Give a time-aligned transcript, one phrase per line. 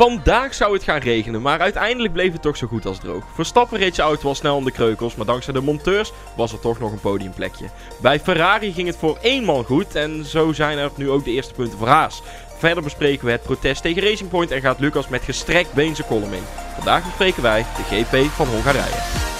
[0.00, 3.24] Vandaag zou het gaan regenen, maar uiteindelijk bleef het toch zo goed als droog.
[3.34, 6.60] Verstappen reed zijn auto al snel om de kreukels, maar dankzij de monteurs was er
[6.60, 7.66] toch nog een podiumplekje.
[8.00, 11.30] Bij Ferrari ging het voor één man goed en zo zijn er nu ook de
[11.30, 12.22] eerste punten voor Haas.
[12.58, 16.08] Verder bespreken we het protest tegen Racing Point en gaat Lucas met gestrekt been zijn
[16.08, 16.44] column in.
[16.74, 19.39] Vandaag bespreken wij de GP van Hongarije.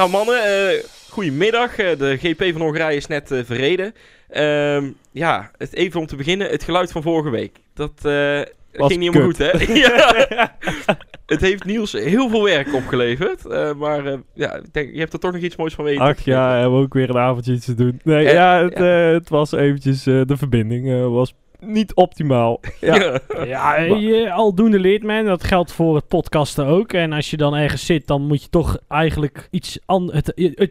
[0.00, 1.78] Nou mannen, uh, goedemiddag.
[1.78, 3.94] Uh, de GP van Hongarije is net uh, verreden.
[4.32, 7.58] Uh, ja, het, even om te beginnen, het geluid van vorige week.
[7.74, 7.92] Dat
[8.72, 9.74] ging niet helemaal goed, hè?
[9.86, 10.56] ja.
[11.26, 13.44] het heeft Niels heel veel werk opgeleverd.
[13.76, 16.02] maar ja, ik denk, je hebt er toch nog iets moois van weten.
[16.02, 18.00] Ach ja, hebben we ook weer een avondje iets te doen.
[18.02, 18.78] Nee, ja, het,
[19.14, 22.60] het was eventjes, de verbinding was niet optimaal.
[22.80, 25.24] Ja, ja je, aldoende leert men.
[25.24, 26.92] Dat geldt voor het podcasten ook.
[26.92, 30.22] En als je dan ergens zit, dan moet je toch eigenlijk iets anders.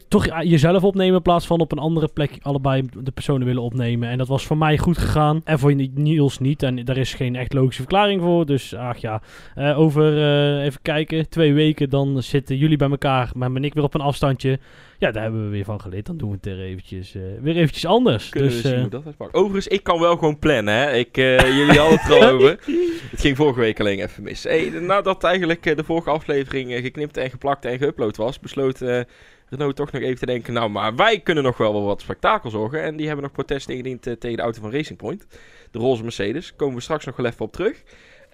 [0.08, 4.10] toch jezelf opnemen in plaats van op een andere plek allebei de personen willen opnemen.
[4.10, 5.42] En dat was voor mij goed gegaan.
[5.44, 6.64] En voor Niels niet.
[6.64, 8.46] En daar is geen echt logische verklaring voor.
[8.46, 9.22] Dus ach ja,
[9.58, 11.30] uh, over uh, even kijken.
[11.30, 13.32] Twee weken dan zitten jullie bij elkaar.
[13.36, 14.60] Maar ben ik weer op een afstandje.
[15.00, 16.06] Ja, daar hebben we weer van geleerd.
[16.06, 18.30] Dan doen we het er eventjes, uh, weer eventjes anders.
[18.30, 20.74] Kunnen dus, uh, dat Overigens, ik kan wel gewoon plannen.
[20.74, 20.94] Hè?
[20.94, 22.50] Ik, uh, jullie hadden het al over.
[23.12, 24.44] Het ging vorige week alleen even mis.
[24.44, 28.80] Hey, nadat eigenlijk de vorige aflevering geknipt en geplakt en geüpload was, besloot
[29.50, 30.54] Renault toch nog even te denken...
[30.54, 32.84] Nou, maar wij kunnen nog wel wat spektakel zorgen.
[32.84, 35.28] En die hebben nog protest ingediend tegen de auto van Racing Point.
[35.72, 36.56] De roze Mercedes.
[36.56, 37.84] Komen we straks nog wel even op terug.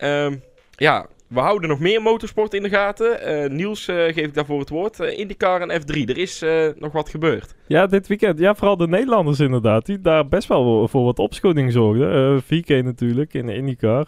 [0.03, 0.43] Um,
[0.75, 3.43] ja, we houden nog meer motorsport in de gaten.
[3.43, 4.99] Uh, Niels uh, geef ik daarvoor het woord.
[4.99, 6.43] Uh, IndyCar en F3, er is
[6.79, 7.55] nog wat gebeurd.
[7.67, 8.39] Ja, dit weekend.
[8.39, 9.85] Ja, vooral de Nederlanders inderdaad.
[9.85, 12.41] Die daar best wel voor wat opschudding zorgden.
[12.41, 14.07] VK natuurlijk in de IndyCar.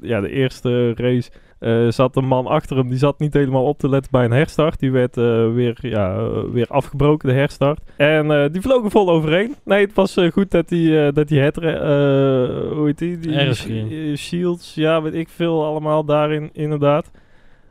[0.00, 1.30] ja, de eerste race
[1.60, 4.30] uh, zat een man achter hem, die zat niet helemaal op te letten bij een
[4.30, 4.78] herstart.
[4.78, 7.80] Die werd uh, weer, ja, weer afgebroken, de herstart.
[7.96, 9.54] En uh, die vlogen vol overheen.
[9.64, 13.18] Nee, het was goed dat die, dat die het, hoe heet die?
[13.18, 17.10] die Shields, ja, weet ik veel allemaal daarin, inderdaad.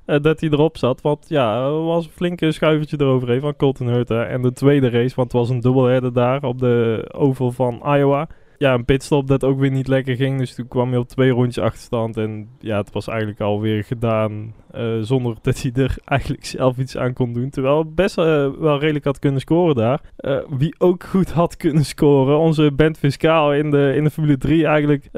[0.06, 4.26] dat hij erop zat, want ja, er was een flinke schuivertje eroverheen van Colton Herta.
[4.26, 8.28] En de tweede race, want het was een dubbelherder daar op de oval van Iowa
[8.58, 10.40] ja, een pitstop dat ook weer niet lekker ging.
[10.40, 12.18] Dus toen kwam hij op twee rondjes achterstand.
[12.18, 16.98] En ja, het was eigenlijk alweer gedaan uh, zonder dat hij er eigenlijk zelf iets
[16.98, 17.50] aan kon doen.
[17.50, 20.02] Terwijl best uh, wel redelijk had kunnen scoren daar.
[20.20, 24.38] Uh, wie ook goed had kunnen scoren, onze Bent Fiscaal in de, in de Formule
[24.38, 25.10] 3 eigenlijk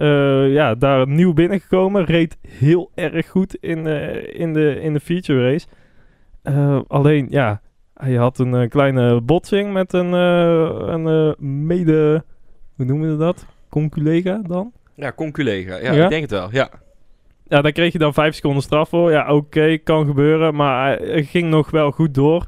[0.53, 2.05] ja, daar nieuw binnengekomen.
[2.05, 3.88] Reed heel erg goed in,
[4.33, 5.67] in, de, in de feature race.
[6.88, 7.61] alleen ja,
[7.94, 11.35] hij had een kleine botsing met een, een
[11.66, 12.23] mede
[12.79, 13.45] hoe noemen we dat?
[13.69, 14.72] Conculega dan?
[14.95, 15.75] Ja, conculega.
[15.75, 16.69] Ja, ja, ik denk het wel, ja.
[17.47, 19.12] Ja, daar kreeg je dan vijf seconden straf voor.
[19.12, 22.45] Ja, oké, kan gebeuren, maar hij ging nog wel goed door.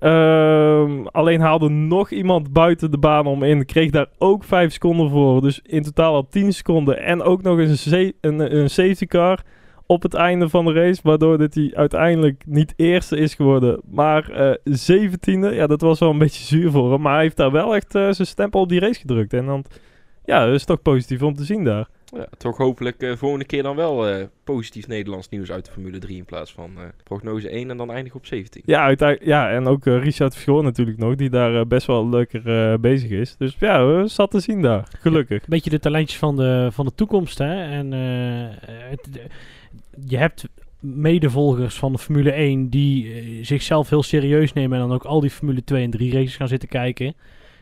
[0.00, 3.66] Um, alleen haalde nog iemand buiten de baan om in.
[3.66, 5.40] Kreeg daar ook 5 seconden voor.
[5.40, 7.02] Dus in totaal al 10 seconden.
[7.02, 9.42] En ook nog eens een, een, een, safety car
[9.86, 11.00] op het einde van de race.
[11.02, 13.80] Waardoor dit hij uiteindelijk niet eerste is geworden.
[13.90, 15.54] Maar uh, zeventiende.
[15.54, 17.00] Ja, dat was wel een beetje zuur voor hem.
[17.00, 19.32] Maar hij heeft daar wel echt uh, zijn stempel op die race gedrukt.
[19.32, 19.64] En dan,
[20.24, 21.88] ja, dat is toch positief om te zien daar.
[22.16, 25.98] Ja, toch hopelijk uh, volgende keer dan wel uh, positief Nederlands nieuws uit de Formule
[25.98, 28.62] 3 in plaats van uh, prognose 1 en dan eindig op 17.
[28.66, 33.10] Ja, uiteindelijk, ja en ook Richard Verschoor natuurlijk nog, die daar best wel leuker bezig
[33.10, 33.36] is.
[33.36, 35.38] Dus ja, we zat te zien daar, gelukkig.
[35.38, 37.62] Een beetje de talentjes van de, van de toekomst, hè.
[37.62, 37.92] En
[38.90, 39.08] het,
[40.06, 40.48] je hebt
[40.80, 45.20] medevolgers van de Formule 1 die uh, zichzelf heel serieus nemen en dan ook al
[45.20, 47.14] die Formule 2 en 3 races gaan zitten kijken.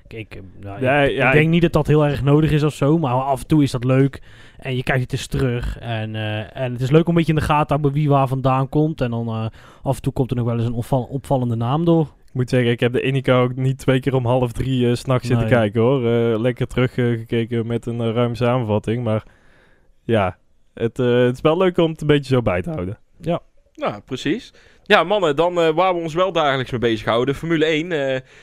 [0.06, 2.62] Kijk, eh, nou, ja, ik, ja, ik, denk niet dat dat heel erg nodig is
[2.62, 4.22] of zo, maar af en toe is dat leuk.
[4.58, 5.78] En je kijkt het eens terug.
[5.78, 8.08] En, uh, en het is leuk om een beetje in de gaten te houden wie
[8.08, 9.00] waar vandaan komt.
[9.00, 9.46] En dan uh,
[9.82, 12.02] af en toe komt er nog wel eens een opval opvallende naam door.
[12.02, 14.94] Ik moet zeggen, ik heb de Indica ook niet twee keer om half drie uh,
[14.94, 15.38] s'nachts nee.
[15.38, 16.00] zitten kijken hoor.
[16.40, 19.04] lekker teruggekeken met een ruime samenvatting.
[19.04, 19.24] Maar
[20.04, 20.36] ja,
[20.74, 22.98] het, uh, het is wel leuk om het een beetje zo bij te houden.
[23.20, 23.40] Ja.
[23.74, 24.52] Nou, precies.
[24.82, 27.34] Ja, mannen, dan uh, waar we ons wel dagelijks mee bezighouden.
[27.34, 27.84] Formule 1.
[27.84, 27.90] Uh,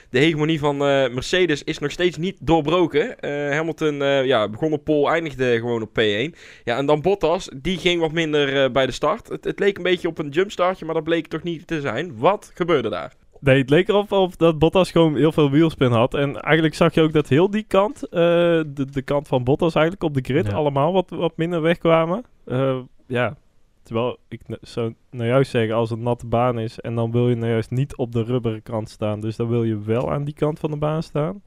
[0.10, 3.16] de hegemonie van Mercedes is nog steeds niet doorbroken.
[3.54, 3.96] Hamilton
[4.26, 6.38] ja, begon op pole, eindigde gewoon op P1.
[6.64, 9.28] Ja, en dan Bottas, die ging wat minder bij de start.
[9.28, 12.18] Het, het, leek een beetje op een jumpstartje, maar dat bleek toch niet te zijn.
[12.18, 13.14] Wat gebeurde daar?
[13.39, 16.13] Nee, het leek erop of dat Bottas gewoon heel veel wielspin had.
[16.13, 18.19] En eigenlijk zag je ook dat heel die kant, eh,
[18.68, 20.53] de, de kant van Bottas eigenlijk op de grid, Ja.
[20.53, 22.24] allemaal wat, wat minder wegkwamen.
[22.45, 23.36] Eh, ja,
[23.83, 27.30] terwijl ik zou nou juist zeggen, als het een natte baan is en dan wil
[27.30, 29.19] je nou juist niet op de rubberen kant staan.
[29.19, 31.42] Dus dan wil je wel aan die kant van de baan staan.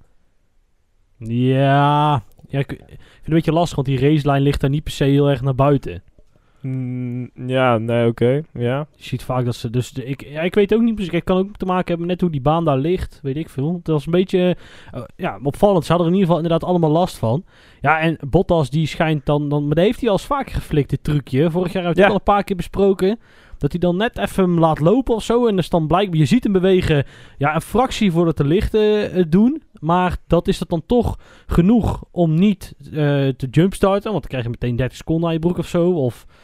[1.19, 4.83] Ja, ja ik, ik vind het een beetje lastig, want die racelijn ligt daar niet
[4.83, 6.03] per se heel erg naar buiten.
[6.63, 8.43] Mm, ja, nee, oké.
[8.53, 8.87] ja.
[8.97, 9.71] Je ziet vaak dat ze.
[9.71, 11.13] Dus de, ik, ja, ik weet ook niet precies.
[11.13, 13.19] Het kan ook te maken hebben met hoe die baan daar ligt.
[13.23, 13.75] Weet ik veel.
[13.75, 14.57] Het was een beetje.
[14.93, 15.85] eh, ja, opvallend.
[15.85, 17.45] Ze hadden er in ieder geval inderdaad allemaal last van.
[17.81, 19.49] Ja, en Bottas die schijnt dan.
[19.49, 21.51] dan maar dat heeft hij al eens vaker geflikt, dit trucje.
[21.51, 23.19] Vorig jaar hebben we het al een paar keer besproken.
[23.59, 25.47] Dat hij dan net even hem laat lopen of zo.
[25.47, 26.19] En dus dan blijkbaar.
[26.19, 27.05] Je ziet hem bewegen.
[27.39, 29.63] Ja, een fractie voordat de lichten het doen.
[29.81, 32.93] Maar dat is het dan toch genoeg om niet eh,
[33.29, 34.11] te jumpstarten.
[34.11, 35.91] Want dan krijg je meteen 30 seconden aan je broek of zo.
[35.93, 36.35] Of eh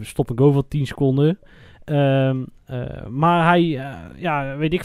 [0.00, 1.38] stop en go van 10 seconden.
[1.84, 4.84] Ehm, eh, maar hij, eh, ja, weet ik,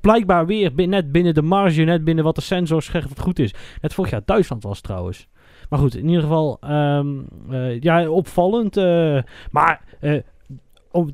[0.00, 3.54] blijkbaar weer net binnen de marge, net binnen wat de sensor zegt wat goed is.
[3.80, 5.26] Net vorig jaar Duitsland was trouwens.
[5.68, 7.08] Maar goed, in ieder geval, ehm,
[7.50, 8.76] eh, ja, opvallend.
[8.76, 9.18] eh,
[9.50, 10.18] maar eh,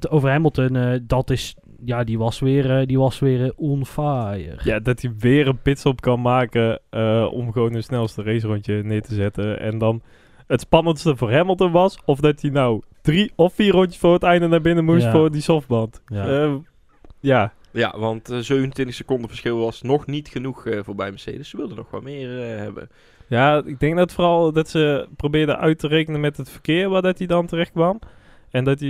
[0.08, 3.86] over, Hamilton, eh, dat is, ja, die was weer, eh, die was weer eh, on
[3.86, 4.58] fire.
[4.64, 9.02] Ja, dat hij weer een pitstop kan maken eh, om gewoon een snelste racerondje neer
[9.02, 9.60] te zetten.
[9.60, 10.02] En dan
[10.46, 12.82] het spannendste voor Hamilton was of dat hij nou
[13.12, 15.10] drie of vier rondjes voor het einde naar binnen moest Ja.
[15.10, 16.02] voor die softband.
[16.06, 16.26] Ja.
[16.28, 16.54] Eh,
[17.20, 17.52] ja.
[17.72, 21.48] Ja, want eh, 27 seconden verschil was nog niet genoeg eh, voor bij Mercedes.
[21.48, 22.88] Ze wilden nog wat meer eh, hebben.
[23.28, 27.02] ja, ik denk dat vooral dat ze probeerden uit te rekenen met het verkeer waar
[27.02, 27.98] dat hij dan terecht kwam.
[28.50, 28.88] En dat hij...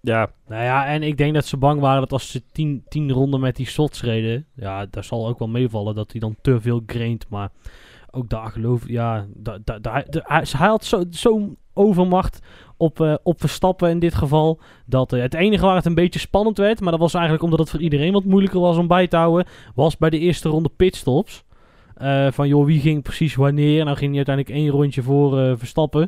[0.00, 3.12] ja, Nou ja, en ik denk dat ze bang waren dat als ze tien, tien
[3.12, 6.60] ronden met die slots reden, ja, daar zal ook wel meevallen dat hij dan te
[6.60, 7.28] veel graint.
[7.28, 7.50] Maar
[8.10, 12.40] ook daar geloof ik, ja, da, da, da- de- hij, hij had zo- zo'n overmacht
[12.76, 16.18] op, eh, op Verstappen in dit geval, dat eh, het enige waar het een beetje
[16.18, 19.06] spannend werd, maar dat was eigenlijk omdat het voor iedereen wat moeilijker was om bij
[19.06, 21.44] te houden, was bij de eerste ronde pitstops.
[21.94, 23.84] Eh, van joh, wie ging precies wanneer?
[23.84, 26.02] Nou ging hij uiteindelijk één rondje voor Verstappen.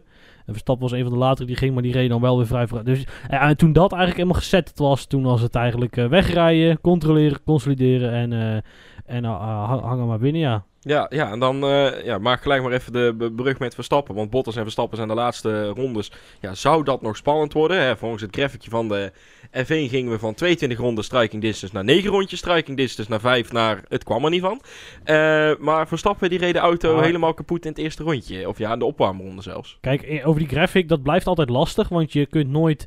[0.47, 2.47] En Verstappen was een van de latere die ging, maar die reed dan wel weer
[2.47, 2.87] vrij vooruit.
[2.87, 8.13] Dus en toen dat eigenlijk helemaal gezet was, toen was het eigenlijk wegrijden, controleren, consolideren
[8.13, 8.63] en,
[9.07, 10.65] en hang- hangen maar binnen, ja.
[10.81, 14.15] Ja, ja en dan eh, ja, maak gelijk maar even de brug met Verstappen.
[14.15, 16.13] Want Bottas en Verstappen zijn de laatste rondes.
[16.41, 17.81] Ja, zou dat nog spannend worden?
[17.83, 17.97] Hè?
[17.97, 19.13] Volgens het grafiekje van de
[19.51, 23.53] F1 gingen we van 22 ronden striking distance naar 9 rondjes striking distance naar 5
[23.53, 23.83] naar...
[23.89, 24.61] Het kwam er niet van.
[25.05, 27.03] Eh, maar Verstappen die reed de auto Ah.
[27.03, 28.49] helemaal kapot in het eerste rondje.
[28.49, 29.79] Of ja, in de opwarmronde zelfs.
[29.81, 32.87] Kijk, eh, over die graphic, dat blijft altijd lastig, want je kunt nooit...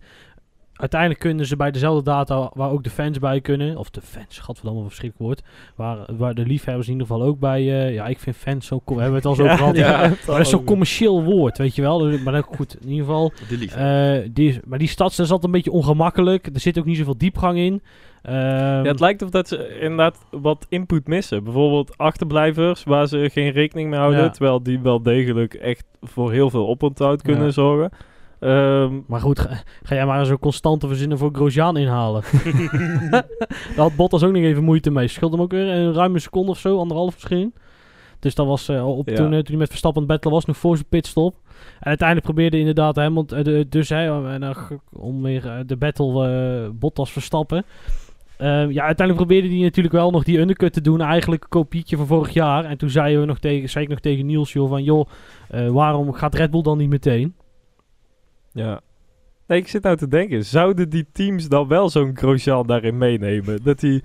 [0.82, 4.40] Uiteindelijk kunnen ze bij dezelfde data waar ook de fans bij kunnen, of de fans,
[4.40, 7.94] gadverdamme, wat een verschrikkelijk woord, waar, waar de liefhebbers in ieder geval ook bij, eh,
[7.94, 9.98] ja, ik vind fans zo, com- hebben we het al zo over gehad, ja.
[9.98, 13.06] maar dat is zo'n commercieel woord, weet je wel, Dus- maar dat, goed, in ieder
[13.06, 13.80] geval, De liefde.
[14.24, 17.18] eh, die, maar die stads is altijd een beetje ongemakkelijk, er zit ook niet zoveel
[17.18, 17.82] diepgang in.
[18.22, 21.44] Ehm, Ja, het lijkt of dat ze inderdaad wat input missen.
[21.44, 24.20] Bijvoorbeeld achterblijvers waar ze geen rekening mee houden.
[24.22, 24.30] Ja.
[24.30, 27.52] Terwijl die wel degelijk echt voor heel veel oponthoud kunnen Ja.
[27.52, 27.90] zorgen.
[28.42, 29.50] Ehm, Maar goed, ga,
[29.84, 32.24] ga jij maar eens een constante verzinnen voor Grosjean inhalen.
[33.12, 33.26] Daar
[33.76, 35.08] had Bottas ook nog even moeite mee.
[35.08, 37.54] Scheelde hem ook weer een ruime seconde of zo, anderhalf misschien.
[38.20, 39.16] Dus dat was eh, op, Ja.
[39.16, 41.36] toen, eh, toen hij met Verstappen aan het battlen was, nog voor zijn pitstop.
[41.80, 43.26] En uiteindelijk probeerde inderdaad hem,
[43.70, 44.10] dus hij,
[44.54, 47.64] g- om weer eh, de battle eh, Bottas Verstappen.
[48.38, 51.02] Eh, ja, uiteindelijk probeerde hij natuurlijk wel nog die undercut te doen.
[51.02, 52.66] Eigenlijk een kopietje van vorig jaar.
[52.66, 55.08] En toen zeiden we nog tegen, zei ik nog tegen Niels, joh, van joh,
[55.50, 57.36] eh, waarom gaat Red Bull dan niet meteen?
[58.52, 58.82] Ja.
[59.48, 60.46] Nee, ik zit nou te denken.
[60.46, 63.60] Zouden die teams dan wel zo'n Grosjean daarin meenemen?
[63.64, 64.04] Dat die...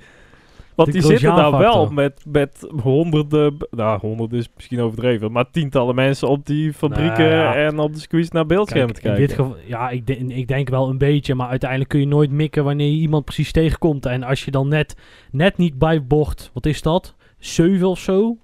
[0.74, 3.56] Want die zitten daar wel met, met honderden...
[3.70, 5.32] Nou, honderden is misschien overdreven.
[5.32, 7.54] Maar tientallen mensen op die fabrieken Nou ja.
[7.54, 9.36] en op de squeeze naar beeldschermen Kijk, te in kijken.
[9.36, 12.30] dit geval, ja, ik, de- ik denk wel een beetje, maar uiteindelijk kun je nooit
[12.30, 14.06] mikken wanneer je iemand precies tegenkomt.
[14.06, 14.96] En als je dan net,
[15.30, 17.14] net niet bij bocht, wat is dat?
[17.38, 18.36] 7 of zo?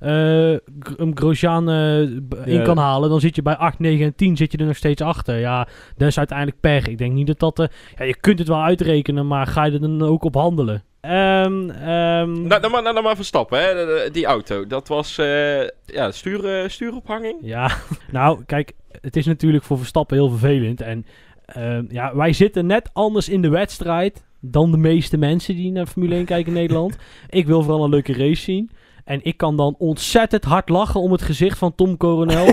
[0.00, 0.50] Eh,
[0.96, 2.62] een Grosjean eh, in Ja.
[2.62, 5.02] kan halen, dan zit je bij 8, 9 en 10 zit je er nog steeds
[5.02, 5.38] achter.
[5.38, 6.86] Ja, dat is uiteindelijk pech.
[6.86, 7.58] Ik denk niet dat dat...
[7.58, 10.82] eh, ja, je kunt het wel uitrekenen, maar ga je er dan ook op handelen?
[11.00, 14.10] Ehm, ehm, Nou, dan maar, nou, dan maar Verstappen, hè.
[14.10, 14.66] Die auto.
[14.66, 17.36] Dat was eh, ja, stuur, eh, stuurophanging.
[17.42, 17.70] Ja,
[18.12, 20.80] nou, kijk, het is natuurlijk voor Verstappen heel vervelend.
[20.80, 21.06] En
[21.46, 25.86] ehm, ja, wij zitten net anders in de wedstrijd dan de meeste mensen die naar
[25.86, 26.96] Formule 1 kijken in Nederland.
[27.28, 28.70] Ik wil vooral een leuke race zien.
[29.08, 32.46] En ik kan dan ontzettend hard lachen om het gezicht van Tom Coronel.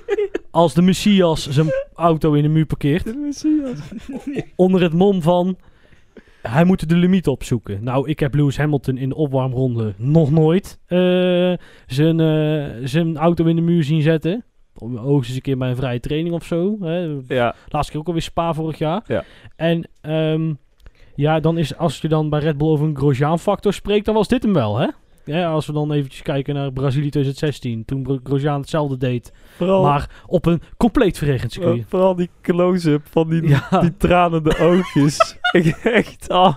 [0.50, 3.14] als de Messias zijn auto in de muur parkeert.
[4.56, 5.56] Onder het mom van...
[6.42, 7.84] Hij moet de limiet opzoeken.
[7.84, 10.98] Nou, ik heb Lewis Hamilton in de opwarmronde nog nooit eh,
[11.86, 14.44] zijn, eh, zijn auto in de muur zien zetten.
[14.94, 16.76] Hoogstens een keer bij een vrije training of zo.
[16.80, 17.16] Hè.
[17.28, 19.02] Ja, Laatste keer ook alweer Spa vorig jaar.
[19.06, 19.24] Ja.
[19.56, 20.52] En ehm,
[21.14, 24.28] Ja, dan is als je dan bij Red Bull over een Grosjean-factor spreekt, dan was
[24.28, 24.88] dit hem wel, hè?
[25.24, 29.82] Ja, als we dan eventjes kijken naar Brazilië 2016, toen Gro- Grosjean hetzelfde deed, Vooral,
[29.82, 31.84] maar op een compleet verregend circuit.
[31.88, 33.68] vooral die close-up van die, Ja.
[33.80, 35.36] die tranende oogjes.
[35.52, 36.54] ik echt, ah,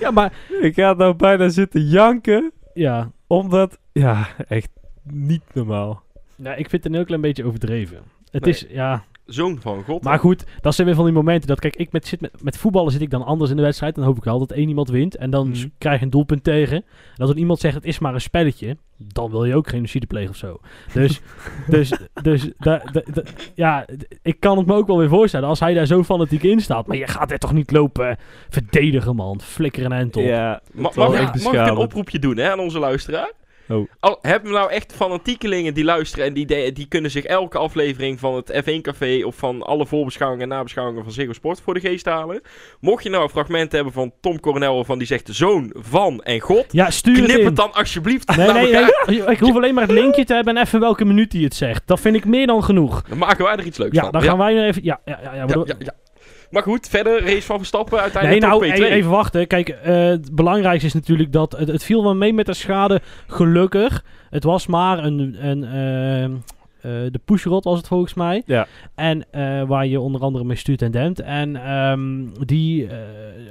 [0.00, 2.52] Ja, maar ik ga nou bijna zitten janken.
[2.74, 4.70] ja, Omdat, ja, echt
[5.02, 6.02] niet normaal.
[6.36, 7.98] nou, ik vind het een heel klein beetje overdreven.
[8.30, 8.52] Het Nee.
[8.54, 10.02] is, ja, Zoon van God.
[10.02, 12.56] maar goed, dat zijn weer van die momenten dat, kijk, ik met, zit met, met
[12.56, 13.94] voetballen zit ik dan anders in de wedstrijd.
[13.94, 15.66] Dan hoop ik wel dat één iemand wint en dan Mhm.
[15.78, 16.76] krijg je een doelpunt tegen.
[16.76, 16.84] En
[17.16, 20.30] als dan iemand zegt het is maar een spelletje, dan wil je ook genocide plegen
[20.30, 20.60] of zo.
[20.92, 21.20] Dus,
[21.68, 21.92] dus,
[22.22, 23.22] dus da, da- da-
[23.54, 23.86] ja,
[24.22, 26.86] ik kan het me ook wel weer voorstellen als hij daar zo fanatiek in staat.
[26.86, 28.16] Maar je gaat er toch niet lopen
[28.48, 29.40] verdedigen, man.
[29.40, 30.22] Flikker een end op.
[30.22, 33.32] Ja, Ma- mag, ik, mag ik een oproepje doen hè, aan onze luisteraar?
[33.68, 33.88] Oh.
[34.00, 37.58] Al, hebben we nou echt fanatiekelingen die luisteren en die, de- die kunnen zich elke
[37.58, 41.74] aflevering van het F1 Café of van alle voorbeschouwingen en nabeschouwingen van Ziggo Sport voor
[41.74, 42.40] de geest halen?
[42.80, 46.40] Mocht je nou een fragment hebben van Tom Coronel van die zegt zoon van en
[46.40, 47.44] God, Ja, stuur het knip in.
[47.46, 49.22] het dan alsjeblieft Nee, naar nee.
[49.26, 51.82] Ik hoef alleen maar het linkje te hebben en even welke minuut hij het zegt.
[51.86, 53.02] Dat vind ik meer dan genoeg.
[53.08, 54.12] Dan maken wij er iets leuks Ja, van.
[54.12, 54.84] dan gaan wij nog even...
[54.84, 55.32] Ja, ja, ja.
[55.34, 55.92] ja, ja, ja, ja.
[56.50, 58.82] Maar goed, verder race van Verstappen Nee, uiteindelijk nou, toch P2.
[58.82, 59.46] e- even wachten.
[59.46, 63.00] Kijk, eh, het belangrijkste is natuurlijk dat het, het viel wel mee met de schade.
[63.26, 64.04] Gelukkig.
[64.30, 66.32] Het was maar een, een ehm,
[66.80, 68.42] eh, de pushrod was het volgens mij.
[68.46, 68.66] Ja.
[68.94, 71.20] En eh, waar je onder andere mee stuurt en dempt.
[71.20, 72.96] En ehm, die eh,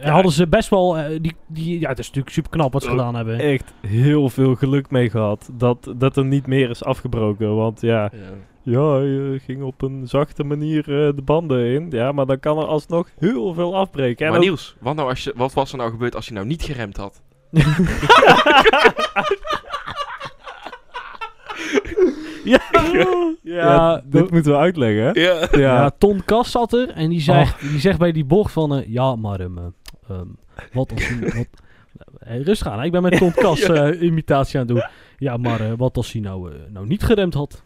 [0.04, 0.12] Ja.
[0.12, 0.98] hadden ze best wel...
[0.98, 3.40] eh, die, die, ja, het is natuurlijk super knap wat ze gedaan hebben.
[3.40, 7.56] echt heel veel geluk mee gehad dat, dat er niet meer is afgebroken.
[7.56, 8.10] Want ja, Ja.
[8.70, 11.88] Ja, je ging op een zachte manier eh, de banden in.
[11.90, 14.26] Ja, maar dan kan er alsnog heel veel afbreken.
[14.26, 16.34] En Maar ook- Niels, wat, nou als je, wat was er nou gebeurd als je
[16.34, 17.22] nou niet geremd had?
[22.44, 22.60] ja,
[23.44, 25.12] ja, dit dat- moeten we uitleggen, hè?
[25.22, 25.48] Ja.
[25.52, 28.76] Ja, Ja, Ton Kas zat er en die zegt, die zegt bij die bocht van...
[28.76, 29.64] eh, ja, maar ehm, eh,
[30.10, 30.28] ehm,
[30.74, 31.08] wat als...
[31.08, 31.46] hij- wat,
[32.20, 32.86] Hey, rustig aan, hè.
[32.86, 33.74] ik ben met Ton Kas Ja.
[33.92, 34.86] eh, imitatie aan het doen.
[35.18, 37.64] Ja, maar eh, wat als hij nou, eh, nou niet geremd had?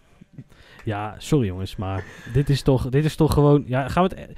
[0.85, 3.63] Ja, sorry jongens, maar dit is toch, dit is toch gewoon...
[3.67, 4.29] Ja, gaan we het...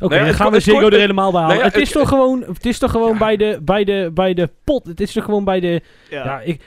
[0.00, 1.56] Oké, ja, dan gaan we Ziggo er helemaal bij halen.
[1.56, 3.18] ja, het is toch gewoon, het is toch gewoon Ja.
[3.18, 4.86] bij, de, bij, de, bij de pot.
[4.86, 5.82] Het is toch gewoon bij de...
[6.10, 6.24] ja.
[6.24, 6.60] Ja, ik,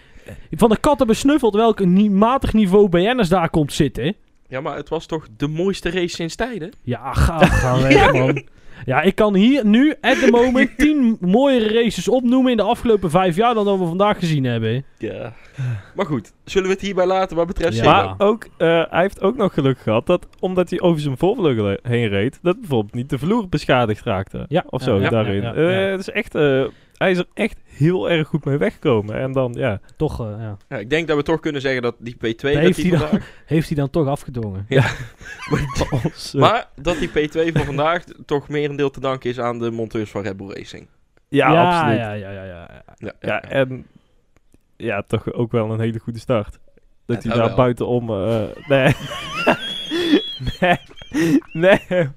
[0.51, 4.15] van de katten besnuffeld welk ni matig niveau BN'ers daar komt zitten.
[4.47, 6.71] Ja, maar het was toch de mooiste race sinds tijden?
[6.83, 8.43] Ja, ga, ga weg, man.
[8.85, 13.09] Ja, ik kan hier nu, at the moment, tien mooiere races opnoemen in de afgelopen
[13.09, 14.83] vijf jaar dan dat we vandaag gezien hebben.
[14.97, 15.33] Ja.
[15.95, 17.83] Maar goed, zullen we het hierbij laten wat betreft Ja.
[17.83, 21.77] Maar ook, eh, hij heeft ook nog geluk gehad dat, omdat hij over zijn voorvleugel
[21.81, 24.45] heen reed, dat bijvoorbeeld niet de vloer beschadigd raakte.
[24.47, 25.41] Ja, Of zo, ja, daarin.
[25.41, 25.89] ja, ja, Eh, ja.
[25.91, 26.63] het is echt, eh,
[27.01, 29.15] hij is er echt heel erg goed mee weggekomen.
[29.15, 29.79] En dan, ja.
[29.97, 30.57] Toch, eh, ja.
[30.69, 32.19] Ja, ik denk dat we toch kunnen zeggen dat die P2...
[32.19, 34.65] dat heeft die hij dan- Heeft hij dan toch afgedwongen?
[36.03, 39.71] Als, eh, maar dat die P2 van vandaag toch merendeel te danken is aan de
[39.71, 40.87] monteurs van Red Bull Racing.
[41.29, 41.97] ja, absoluut.
[41.99, 42.83] Ja, ja, ja, ja, ja.
[42.97, 43.85] Ja, Ja, en
[44.77, 46.59] ja, toch ook wel een hele goede start.
[47.05, 47.55] Dat Ja, hij daar wel.
[47.55, 48.09] buitenom...
[48.09, 48.95] eh nee.
[50.59, 50.79] nee.
[51.51, 52.09] Nee.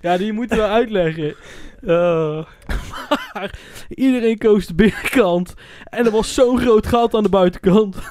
[0.00, 1.34] Ja, die moeten we uitleggen.
[1.86, 2.44] Eh,
[3.88, 5.54] Iedereen koos de binnenkant.
[5.84, 7.96] En er was zo'n groot gat aan de buitenkant.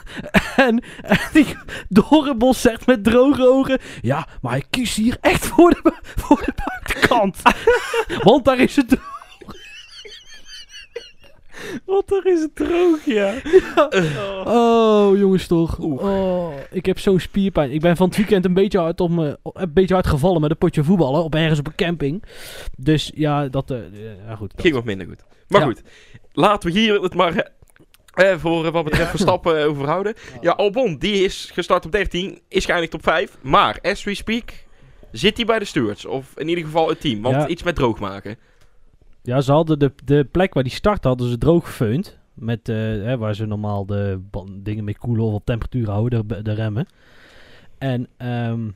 [0.55, 1.55] En, en die
[1.89, 3.79] Dorenbos zegt met droge ogen...
[4.01, 7.41] Ja, maar hij kiest hier echt voor de, voor de buitenkant.
[8.23, 8.97] Want daar is het...
[11.85, 13.33] wat er is het droog, ja.
[13.75, 14.43] Oh.
[14.47, 15.79] Oh, jongens toch.
[15.79, 17.71] Oh, ik heb zo'n spierpijn.
[17.71, 20.49] Ik ben van het weekend een beetje hard, op me, een beetje hard gevallen met
[20.51, 21.23] een potje voetballen.
[21.23, 22.23] Op ergens op een camping.
[22.77, 23.71] Dus ja, dat...
[23.71, 23.77] eh,
[24.27, 24.51] ja, goed.
[24.51, 25.23] dat- Ging wat minder goed.
[25.47, 25.67] Maar Ja.
[25.67, 25.81] goed,
[26.33, 30.13] laten we hier het maar eh, eh, voor eh, wat betreft Verstappen eh, over houden.
[30.41, 33.37] Ja, Albon, die is gestart op 13, is geëindigd op 5.
[33.41, 34.53] Maar, as we speak,
[35.11, 36.05] zit hij bij de stewards.
[36.05, 37.21] Of in ieder geval het team.
[37.21, 38.37] Want iets met droog maken.
[39.25, 42.17] Ja, ze hadden de, de plek waar die start hadden ze droog gefeund.
[42.33, 44.19] Met, eh, hè, waar ze normaal de
[44.53, 46.87] dingen mee koelen of op temperatuur houden, de, remmen.
[47.77, 48.69] En ehm,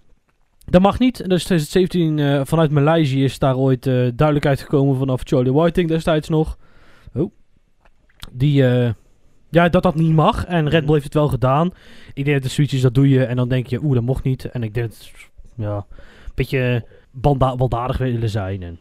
[0.66, 1.18] dat mag niet.
[1.18, 6.30] Dus 2017 eh, vanuit Maleisië is daar ooit eh, duidelijk uitgekomen vanaf Charlie Whiting destijds
[6.30, 6.58] nog.
[7.14, 7.32] Oh.
[8.32, 8.64] Die,
[9.50, 10.46] ja, dat dat niet mag.
[10.46, 11.72] En Red Bull heeft het wel gedaan.
[12.14, 14.24] Ik denk dat de switches dat doe je en dan denk je, oeh, dat mocht
[14.24, 14.46] niet.
[14.46, 15.12] En ik denk, dat,
[15.56, 18.64] ja, een beetje baldadig willen zijn.
[18.64, 18.80] En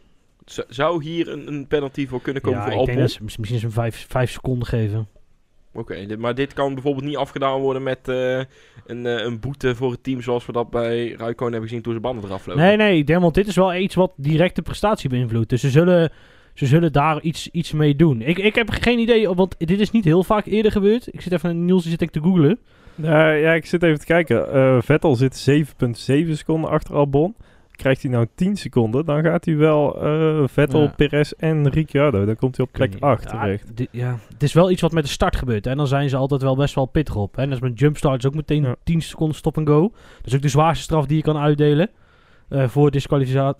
[0.69, 2.95] zou hier een, een penalty voor kunnen komen ja, voor ik Albon?
[2.95, 5.07] denk dat ze mis- misschien eens een vijf, vijf seconden geven.
[5.73, 8.37] Oké, maar dit kan bijvoorbeeld niet afgedaan worden met eh,
[8.85, 11.93] een, eh, een boete voor het team zoals we dat bij Raikkonen hebben gezien toen
[11.93, 12.61] ze banden eraf vlogen.
[12.63, 15.49] Nee, nee, ik denk, want dit is wel iets wat direct de prestatie beïnvloedt.
[15.49, 16.11] Dus ze zullen,
[16.53, 18.21] ze zullen daar iets, iets mee doen.
[18.21, 21.13] Ik, ik heb geen idee, want dit is niet heel vaak eerder gebeurd.
[21.13, 22.59] Ik zit even, Niels zit ik te googlen.
[22.95, 24.51] Nou ja, ik zit even te kijken.
[24.53, 27.35] Eh, Vettel zit 7,7 seconden achter Albon.
[27.79, 30.93] Krijgt hij nou 10 seconden, dan gaat hij wel eh, Vettel, Ja.
[30.95, 32.25] Perez en Ricciardo.
[32.25, 33.67] Dan komt hij op plek Kun je- 8 ja, terecht.
[33.91, 35.65] ja, het is wel iets wat met de start gebeurt.
[35.65, 35.71] hè.
[35.71, 37.35] En dan zijn ze altijd wel best wel pittig op.
[37.35, 37.41] Hè.
[37.41, 38.75] En dat is met jumpstart is ook meteen Ja.
[38.83, 39.81] 10 seconden stop en go.
[40.17, 41.89] Dat is ook de zwaarste straf die je kan uitdelen.
[42.49, 43.53] eh, voor disqualifica-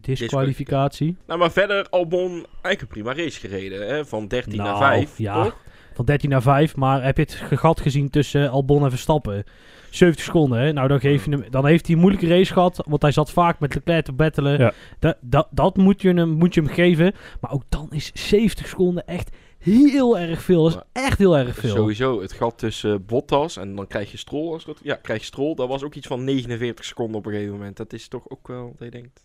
[0.00, 1.16] disqualificatie.
[1.26, 2.30] Nou, maar verder Albon
[2.62, 3.86] eigenlijk een prima race gereden.
[3.88, 4.04] Hè?
[4.04, 5.18] Van 13 Nou, naar 5.
[5.18, 5.42] ja.
[5.44, 5.56] toch?
[5.94, 6.76] Van 13 naar 5.
[6.76, 9.44] Maar heb je het gat gezien tussen Albon en Verstappen?
[9.90, 10.58] 70 seconden.
[10.58, 10.72] Hè?
[10.72, 12.82] Nou, dan, geef je hem, dan heeft hij een moeilijke race gehad.
[12.88, 14.58] Want hij zat vaak met Leclerc te battelen.
[14.58, 14.72] Ja.
[14.98, 17.14] Da- da- dat moet je, hem, moet je hem geven.
[17.40, 20.62] Maar ook dan is 70 seconden echt heel erg veel.
[20.62, 21.74] Dat is echt heel erg veel.
[21.74, 24.52] Sowieso, het gat tussen Bottas en dan krijg je Stroll.
[24.52, 25.54] Als het, ja, krijg je Stroll.
[25.54, 27.76] Dat was ook iets van 49 seconden op een gegeven moment.
[27.76, 29.24] Dat is toch ook wel, dat je denkt,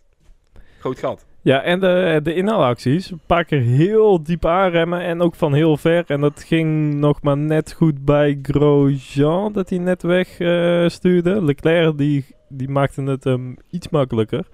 [0.78, 1.26] groot gat.
[1.42, 3.10] Ja, en de, de inhaalacties.
[3.10, 6.04] Een paar keer heel diep aanremmen en ook van heel ver.
[6.06, 11.44] En dat ging nog maar net goed bij Grosjean, dat hij net weg eh, stuurde.
[11.44, 14.46] Leclerc, die, die maakte het hem iets makkelijker.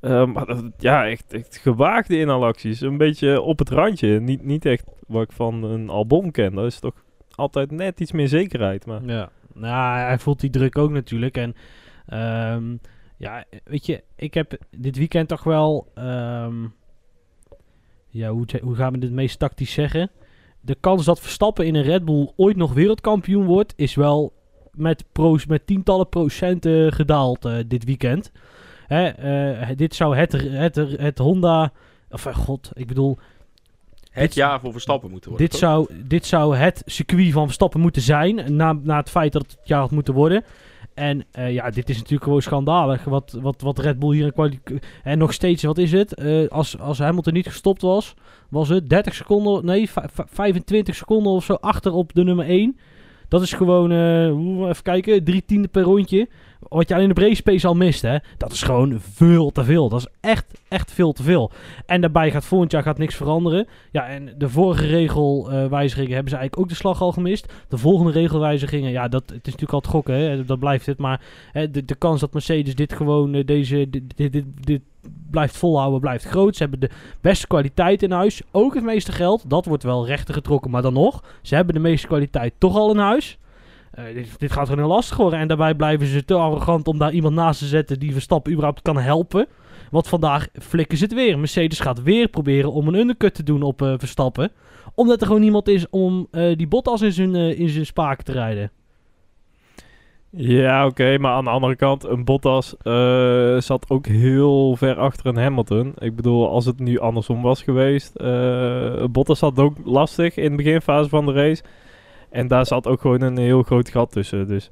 [0.00, 2.80] Eh, maar dat, ja, echt, echt gewaagde inhaalacties.
[2.80, 4.20] Een beetje op het randje.
[4.20, 6.54] Niet, niet echt wat ik van een album ken.
[6.54, 6.94] Dat is toch
[7.34, 8.86] altijd net iets meer zekerheid.
[8.86, 11.36] Maar Ja, nou, hij voelt die druk ook natuurlijk.
[11.36, 11.54] En
[12.06, 12.76] ehm,
[13.16, 15.90] ja, weet je, ik heb dit weekend toch wel.
[15.94, 16.66] ehm,
[18.08, 20.10] ja, hoe, hoe gaan we dit meest tactisch zeggen?
[20.60, 24.32] De kans dat Verstappen in een Red Bull ooit nog wereldkampioen wordt, is wel
[24.72, 28.32] met, pro's, met tientallen procenten gedaald eh, dit weekend.
[28.86, 31.72] Hè, eh, dit zou het, het, het Honda.
[32.10, 33.18] Of eh, god, ik bedoel,
[34.10, 35.48] Het Dit- jaar voor Verstappen moeten worden.
[35.48, 35.70] dit toch?
[35.70, 38.56] zou, dit zou het circuit van Verstappen moeten zijn.
[38.56, 40.44] Na, na het feit dat het het jaar had moeten worden.
[40.94, 43.04] En eh, ja, dit is natuurlijk gewoon schandalig.
[43.04, 44.60] Wat, wat, wat Red Bull hier in kwali-
[45.02, 46.14] En nog steeds, wat is het?
[46.14, 48.14] Eh, als, als Hamilton niet gestopt was,
[48.50, 49.64] was het 30 seconden.
[49.64, 52.76] Nee, vij- vij- 25 seconden of zo achter op de nummer 1.
[53.28, 53.92] Dat is gewoon,
[54.30, 56.28] hoe- even kijken, drie tiende per rondje.
[56.74, 58.16] Wat je alleen in de race space al mist, hè.
[58.36, 59.88] Dat is gewoon veel te veel.
[59.88, 61.50] Dat is echt, echt veel te veel.
[61.86, 63.66] En daarbij gaat volgend jaar gaat niks veranderen.
[63.90, 67.52] Ja, en de vorige regelwijzigingen hebben ze eigenlijk ook de slag al gemist.
[67.68, 70.98] De volgende regelwijzigingen, ja, dat, het is natuurlijk altijd gokken, hè, dat blijft het.
[70.98, 71.20] Maar
[71.52, 74.82] hè, de, kans dat Mercedes dit gewoon, eh, deze, dit, dit, dit
[75.30, 76.56] blijft volhouden, blijft groot.
[76.56, 79.50] Ze hebben de beste kwaliteit in huis, ook het meeste geld.
[79.50, 81.22] Dat wordt wel rechter getrokken, maar dan nog.
[81.42, 83.38] Ze hebben de meeste kwaliteit toch al in huis.
[83.94, 84.04] Eh,
[84.38, 85.38] dit, gaat gewoon heel lastig worden.
[85.38, 88.82] En daarbij blijven ze te arrogant om daar iemand naast te zetten die Verstappen überhaupt
[88.82, 89.46] kan helpen.
[89.90, 91.38] Want vandaag flikken ze het weer.
[91.38, 94.50] Mercedes gaat weer proberen om een undercut te doen op eh, Verstappen.
[94.94, 98.32] Omdat er gewoon niemand is om eh, die Bottas in zijn, in zijn spaken te
[98.32, 98.70] rijden.
[100.36, 102.74] Ja, oké, maar aan de andere kant, een Bottas
[103.64, 105.92] zat ook heel ver achter een Hamilton.
[105.98, 108.12] Ik bedoel, als het nu andersom was geweest,
[109.12, 111.62] Bottas zat ook lastig in de beginfase van de race.
[112.34, 114.48] En daar zat ook gewoon een heel groot gat tussen.
[114.48, 114.70] Dus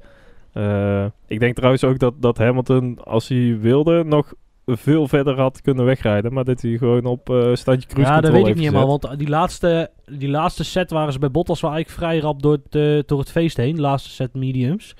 [0.53, 4.33] eh, ik denk trouwens ook dat, dat Hamilton, als hij wilde, nog
[4.65, 6.33] veel verder had kunnen wegrijden.
[6.33, 8.87] Maar dat hij gewoon op eh standje cruise ja, dat weet ik niet helemaal.
[8.87, 12.51] Want die laatste, die laatste set waren ze bij Bottas wel eigenlijk vrij rap door
[12.51, 13.75] het, eh, door het feest heen.
[13.75, 14.95] De laatste set mediums.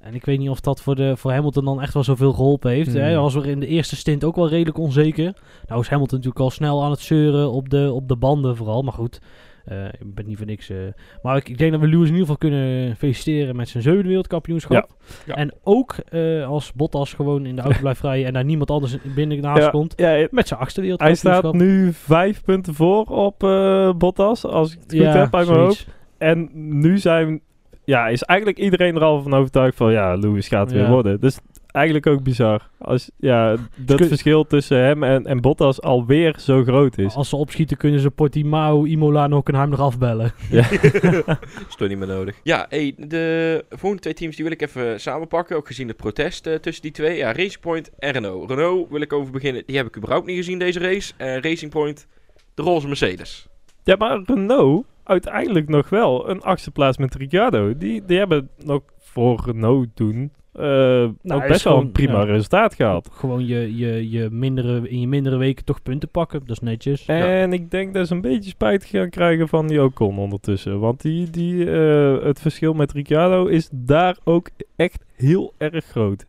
[0.00, 2.70] En ik weet niet of dat voor, de, voor Hamilton dan echt wel zoveel geholpen
[2.70, 2.92] heeft.
[2.92, 3.00] Hmm.
[3.00, 5.32] Hij was er in de eerste stint ook wel redelijk onzeker.
[5.66, 8.82] Nou is Hamilton natuurlijk al snel aan het zeuren op de, op de banden vooral.
[8.82, 9.20] Maar goed,
[10.00, 10.68] ik ben niet voor niks.
[10.70, 10.76] eh.
[11.22, 14.08] Maar ik, ik denk dat we Lewis in ieder geval kunnen feliciteren met zijn zevende
[14.08, 14.88] wereldkampioenschap.
[15.26, 15.34] Ja.
[15.34, 18.96] En ook eh, als Bottas gewoon in de auto blijft rijden en daar niemand anders
[19.14, 19.92] binnen naast Ja, komt.
[19.96, 21.52] ja, Met zijn achtste hij wereldkampioenschap.
[21.52, 25.58] staat nu vijf punten voor op eh, Bottas, als ik het goed heb uit mijn
[25.60, 25.86] hoofd.
[26.18, 26.48] En
[26.80, 27.40] nu zijn,
[27.84, 30.90] ja, is eigenlijk iedereen er al van overtuigd van, ja, Lewis gaat weer Ja.
[30.90, 31.20] worden.
[31.20, 31.38] Dus
[31.72, 32.68] eigenlijk ook bizar.
[32.78, 37.14] Als, ja, dat kun- verschil tussen hem en, en Bottas alweer zo groot is.
[37.14, 40.32] Als ze opschieten kunnen ze Portimao, Imola en Hockenheim nog afbellen.
[41.68, 42.40] is toch niet meer nodig.
[42.42, 45.56] Ja, hey, de volgende twee teams die wil ik even samenpakken.
[45.56, 47.16] Ook gezien het protest eh, tussen die twee.
[47.16, 48.50] Ja, Racing Point en Renault.
[48.50, 49.62] Renault wil ik over beginnen.
[49.66, 51.12] Die heb ik überhaupt niet gezien deze race.
[51.16, 52.06] En Racing Point,
[52.54, 53.48] de roze Mercedes.
[53.84, 57.76] Ja, maar Renault uiteindelijk nog wel een achtste plaats met Ricciardo.
[57.76, 59.88] Die, die hebben nog voor Renault
[60.58, 62.24] toen eh, ook is best wel gewoon- een prima ja.
[62.24, 63.08] resultaat gehad.
[63.12, 66.40] Gewoon je, je, je mindere, in je mindere weken toch punten pakken.
[66.40, 67.06] Dat is netjes.
[67.06, 70.80] En ik denk dat ze een beetje spijt gaan krijgen van die Ocon ondertussen.
[70.80, 76.26] Want die, die, eh, het verschil met Ricciardo is daar ook echt heel erg groot.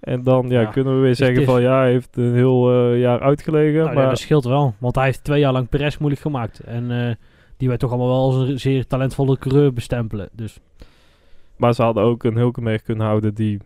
[0.00, 0.66] En dan ja, Ja.
[0.70, 3.74] kunnen we weer het zeggen is- van ja, hij heeft een heel eh, jaar uitgelegen.
[3.78, 4.74] Nou, ja, maar dat scheelt wel.
[4.78, 6.60] Want hij heeft twee jaar lang Perez moeilijk gemaakt.
[6.60, 7.14] En eh,
[7.56, 10.28] die wij toch allemaal wel als een zeer talentvolle coureur bestempelen.
[10.32, 10.58] Dus
[11.60, 13.58] Maar ze hadden ook een Hulkenberg kunnen houden die...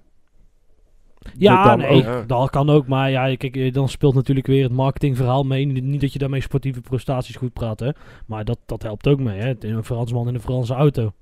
[1.39, 2.29] ja, dan nee, ook.
[2.29, 2.87] dat kan ook.
[2.87, 5.67] Maar ja, kijk, eh, dan speelt natuurlijk weer het marketingverhaal mee.
[5.67, 7.91] Niet dat je daarmee sportieve prestaties goed praat, hè.
[8.27, 9.55] Maar dat, dat helpt ook mee, hè.
[9.59, 11.13] Een Fransman in een Franse auto.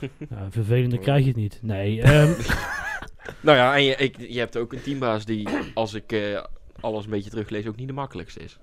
[0.30, 1.58] Ja, vervelender krijg je het niet.
[1.62, 2.32] Nee, ehm,
[3.40, 6.42] Nou ja, en je, ik, je hebt ook een teambaas die, als ik eh,
[6.80, 8.58] alles een beetje teruglees, ook niet de makkelijkste is.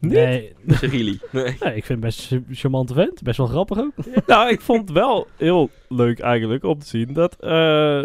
[0.00, 1.18] Nee, Cyrili.
[1.30, 1.44] Nee.
[1.44, 3.22] nee, ik vind het best een charmante vent.
[3.22, 3.92] Best wel grappig ook.
[4.26, 7.50] nou, ik vond het wel heel leuk eigenlijk om te zien dat eh,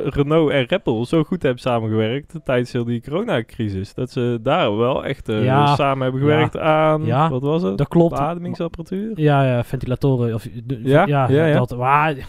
[0.05, 3.93] Renault en Red Bull zo goed hebben samengewerkt tijdens heel die coronacrisis.
[3.93, 5.75] Dat ze daar wel echt eh, Ja.
[5.75, 7.29] samen hebben gewerkt aan, Ja.
[7.29, 7.77] wat was het?
[7.77, 8.15] Dat klopt.
[8.17, 9.11] Beademingsapparatuur?
[9.15, 10.33] Ja, ja, ventilatoren.
[10.33, 11.57] Of, de- Ja, ja, ja, ja.
[11.57, 12.23] Dat, maar, ja,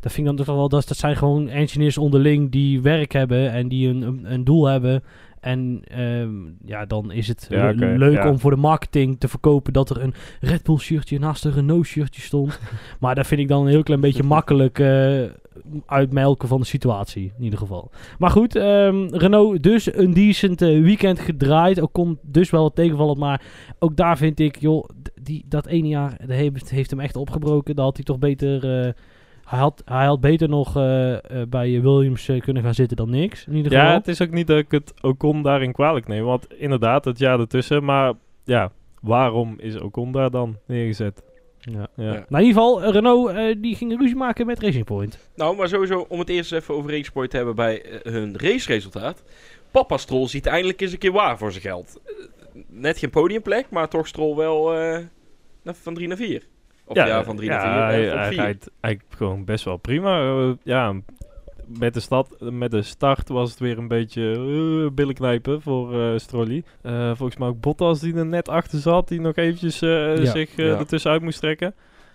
[0.00, 3.52] dat vind ik dan toch wel, dat, dat zijn gewoon engineers onderling die werk hebben
[3.52, 5.02] en die een, een, een doel hebben.
[5.46, 6.30] En ehm,
[6.64, 8.30] ja, dan is het Ja, leuk ja.
[8.30, 11.86] om voor de marketing te verkopen dat er een Red Bull shirtje naast een Renault
[11.86, 12.60] shirtje stond.
[13.00, 15.22] maar dat vind ik dan een heel klein beetje makkelijk eh,
[15.86, 17.90] uitmelken van de situatie, in ieder geval.
[18.18, 21.80] Maar goed, ehm, Renault dus een decent eh, weekend gedraaid.
[21.80, 23.42] Ook kon dus wel wat tegenvallen, maar
[23.78, 24.88] ook daar vind ik, joh,
[25.22, 27.76] die, dat ene jaar dat heeft, heeft hem echt opgebroken.
[27.76, 28.84] Daar had hij toch beter...
[28.86, 28.92] eh,
[29.46, 33.10] hij, had, hij had beter nog eh, eh, bij Williams eh, kunnen gaan zitten dan
[33.10, 33.86] niks, in ieder geval.
[33.86, 36.24] Ja, het is ook niet dat ik het Ocon daarin kwalijk neem.
[36.24, 37.84] Want inderdaad, het jaar ertussen.
[37.84, 38.12] Maar
[38.44, 41.22] ja, waarom is Ocon daar dan neergezet?
[41.72, 41.88] Ja.
[41.96, 42.04] Ja.
[42.04, 42.24] Ja.
[42.28, 45.18] Nou, in ieder geval, Renault eh, die ging ruzie maken met Racing Point.
[45.34, 49.22] Nou, maar sowieso om het eerst even over Racesport te hebben bij hun raceresultaat.
[49.70, 52.00] Papa Stroll ziet eindelijk eens een keer waar voor zijn geld.
[52.68, 54.98] Net geen podiumplek, maar toch Stroll wel eh,
[55.64, 56.42] van 3 naar 4.
[56.86, 57.98] Of ja, van 3 ja, naar 4.
[58.00, 58.40] Hij, eh, hij vier.
[58.40, 60.20] rijdt eigenlijk gewoon best wel prima.
[60.20, 60.94] Eh, ja,
[61.66, 66.00] met de, stad, met de start was het weer een beetje eh, billen knijpen voor
[66.02, 66.62] eh Strolly.
[66.82, 70.24] Eh, volgens mij ook Bottas die er net achter zat, die nog eventjes eh, Ja.
[70.30, 70.78] zich eh Ja.
[70.78, 71.74] ertussen uit moest trekken.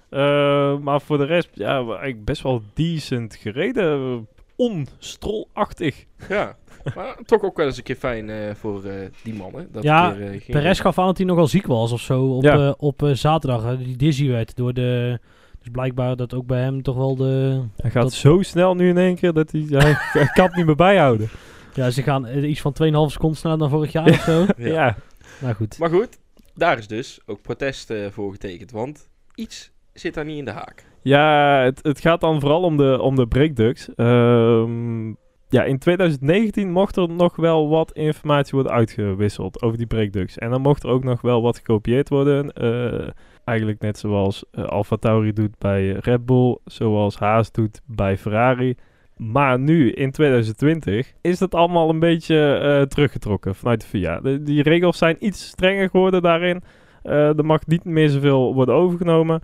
[0.09, 4.27] Eh, maar voor de rest, ja, eigenlijk best wel decent gereden.
[4.55, 6.05] Onstrolachtig.
[6.29, 6.55] Ja,
[6.95, 9.67] maar toch ook wel eens een keer fijn eh, voor eh, die mannen.
[9.71, 12.43] Dat Ja, keer, eh, Perez gaf aan dat hij nogal ziek was of zo op,
[12.43, 12.55] Ja.
[12.67, 13.77] eh, op zaterdag.
[13.77, 15.19] die dizzy werd door de...
[15.59, 17.61] Dus blijkbaar dat ook bij hem toch wel de...
[17.77, 20.55] Hij gaat Dat- zo snel nu in één keer dat hij, hij, hij kan het
[20.55, 21.29] niet meer bijhouden.
[21.73, 24.45] Ja, ze gaan iets van 2,5 seconden sneller dan vorig jaar of zo.
[24.57, 24.67] Ja.
[24.67, 24.95] Ja.
[25.41, 25.77] Nou goed.
[25.79, 26.17] Maar goed,
[26.55, 28.71] daar is dus ook protest eh, voor getekend.
[28.71, 30.85] Want iets zit daar niet in de haak.
[31.01, 33.89] Ja, het, het gaat dan vooral om de, om de breakducts.
[33.95, 35.09] Ehm,
[35.51, 40.37] ja, in 2019 mocht er nog wel wat informatie worden uitgewisseld over die breakducts.
[40.37, 42.53] En dan mocht er ook nog wel wat gekopieerd worden.
[42.53, 43.07] Eh,
[43.45, 48.75] eigenlijk net zoals eh Alfa Tauri doet bij Red Bull, zoals Haas doet bij Ferrari.
[49.17, 54.19] Maar nu, in 2020, is dat allemaal een beetje eh, teruggetrokken vanuit de FIA.
[54.19, 56.61] De- die regels zijn iets strenger geworden daarin.
[57.03, 59.41] Er mag niet meer zoveel worden overgenomen.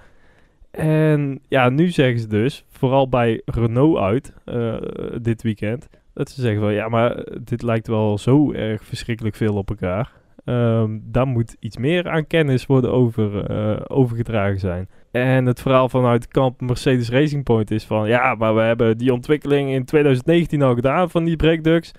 [0.77, 4.75] En ja, nu zeggen ze dus, vooral bij Renault uit, eh,
[5.21, 9.55] dit weekend, dat ze zeggen van ja, maar dit lijkt wel zo erg verschrikkelijk veel
[9.55, 10.11] op elkaar.
[10.45, 14.89] Ehm, daar moet iets meer aan kennis worden over, eh, overgedragen zijn.
[15.11, 19.13] En het verhaal vanuit kamp Mercedes Racing Point is van ja, maar we hebben die
[19.13, 21.91] ontwikkeling in 2019 al gedaan van die breakducts.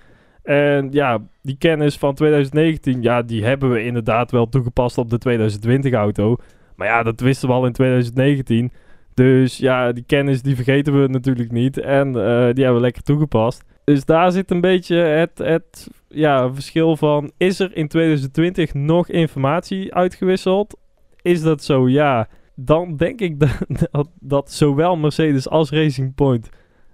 [0.43, 5.17] En ja, die kennis van 2019, ja, die hebben we inderdaad wel toegepast op de
[5.17, 6.37] 2020 auto.
[6.79, 8.71] Maar ja, dat wisten we al in 2019.
[9.13, 11.77] Dus ja, die kennis die vergeten we natuurlijk niet.
[11.79, 12.13] En eh,
[12.53, 13.63] die hebben we lekker toegepast.
[13.83, 17.31] Dus daar zit een beetje het, het ja, verschil van...
[17.37, 20.77] Is er in 2020 nog informatie uitgewisseld?
[21.21, 21.89] Is dat zo?
[21.89, 22.27] Ja.
[22.55, 23.39] Dan denk ik
[23.91, 26.49] dat, dat, zowel Mercedes als Racing Point...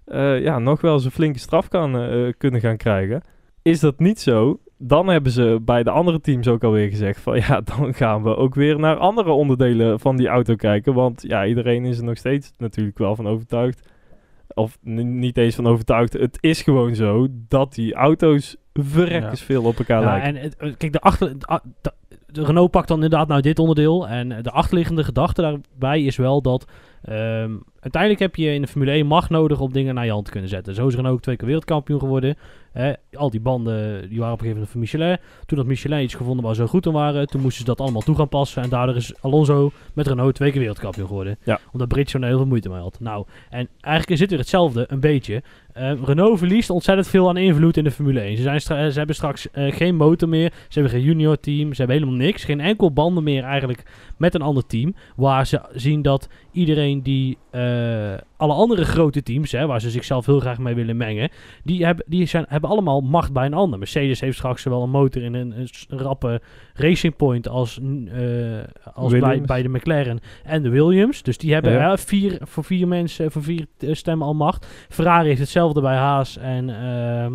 [0.05, 3.21] eh, ja, nog wel eens een flinke straf kan, eh, kunnen gaan krijgen.
[3.61, 7.35] Is dat niet zo, dan hebben ze bij de andere teams ook alweer gezegd van
[7.37, 10.93] ja, dan gaan we ook weer naar andere onderdelen van die auto kijken.
[10.93, 13.89] Want ja, iedereen is er nog steeds natuurlijk wel van overtuigd.
[14.53, 16.13] Of niet eens van overtuigd.
[16.13, 20.27] Het is gewoon zo dat die auto's verrekkers veel op elkaar Ja, lijken.
[20.35, 21.93] en het- eh, kijk, de, achter, de, a- de-
[22.25, 24.07] de Renault pakt dan inderdaad nou dit onderdeel.
[24.07, 26.65] En eh, de achterliggende gedachte daarbij is wel dat...
[27.01, 30.25] ehm, uiteindelijk heb je in de Formule 1 macht nodig om dingen naar je hand
[30.25, 30.75] te kunnen zetten.
[30.75, 32.35] Zo is Renault ook twee keer wereldkampioen geworden.
[32.75, 35.17] Hè, al die banden die waren op een gegeven moment van Michelin.
[35.45, 37.27] Toen had Michelin iets gevonden waar ze goed in waren.
[37.27, 38.63] Toen moesten ze dat allemaal toe gaan passen.
[38.63, 41.37] En daardoor is Alonso met Renault twee keer wereldkampioen geworden.
[41.43, 41.59] Ja.
[41.71, 42.99] Omdat Bridgestone er heel veel moeite mee had.
[42.99, 45.43] Nou, en eigenlijk zit er hetzelfde, een beetje.
[45.73, 48.35] Eh, Renault verliest ontzettend veel aan invloed in de Formule 1.
[48.37, 50.49] Ze, zijn stra- ze hebben straks eh, geen motor meer.
[50.67, 51.73] Ze hebben geen junior team.
[51.73, 52.43] Ze hebben helemaal niks.
[52.43, 53.83] Geen enkel banden meer eigenlijk
[54.17, 54.95] met een ander team.
[55.15, 57.37] Waar ze zien dat iedereen die...
[57.51, 58.13] eh,
[58.45, 61.29] alle andere grote teams, hè, waar ze zichzelf heel graag mee willen mengen...
[61.63, 63.79] Die, hebben, die zijn, hebben allemaal macht bij een ander.
[63.79, 65.53] Mercedes heeft straks zowel een motor in een,
[65.89, 66.41] een rappe
[66.73, 67.47] Racing Point...
[67.47, 71.23] als, eh, als bij, bij de McLaren en de Williams.
[71.23, 71.89] Dus die hebben Ja.
[71.89, 74.67] hè, vier, voor vier mensen, voor vier eh, stemmen al macht.
[74.89, 77.33] Ferrari heeft hetzelfde bij Haas en ehm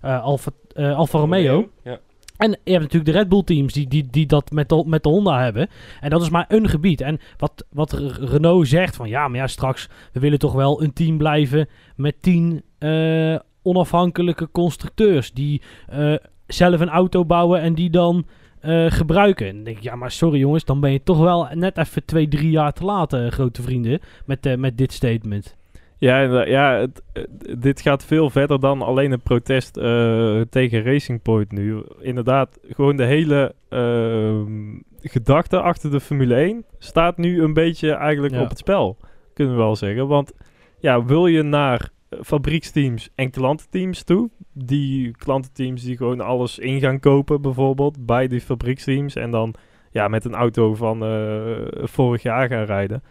[0.00, 1.68] eh, Alfa, eh, Alfa Romeo.
[1.84, 1.98] Ja.
[2.38, 5.02] En je hebt natuurlijk de Red Bull teams die, die, die dat met de, met
[5.02, 5.68] de Honda hebben.
[6.00, 7.00] En dat is maar een gebied.
[7.00, 10.82] En wat, wat Re- Renault zegt van ja, maar ja, straks we willen toch wel
[10.82, 16.14] een team blijven met tien eh, onafhankelijke constructeurs die eh,
[16.46, 18.26] zelf een auto bouwen en die dan
[18.60, 19.46] eh, gebruiken.
[19.46, 22.04] En dan denk ik, ja, maar sorry jongens, dan ben je toch wel net even
[22.04, 25.57] twee, drie jaar te laat, grote vrienden, met, met dit statement.
[25.98, 26.48] Ja, inderdaad.
[26.48, 31.52] ja het- het- dit gaat veel verder dan alleen een protest eh, tegen Racing Point
[31.52, 31.82] nu.
[32.00, 38.34] Inderdaad, gewoon de hele ehm, gedachte achter de Formule 1 staat nu een beetje eigenlijk
[38.34, 38.42] Ja.
[38.42, 38.96] op het spel,
[39.34, 40.08] kunnen we wel zeggen.
[40.08, 40.32] Want
[40.78, 46.80] ja, wil je naar eh, fabrieksteams en klantenteams toe, die klantenteams die gewoon alles in
[46.80, 49.54] gaan kopen bijvoorbeeld bij die fabrieksteams en dan
[49.90, 53.02] ja, met een auto van eh, vorig jaar gaan rijden.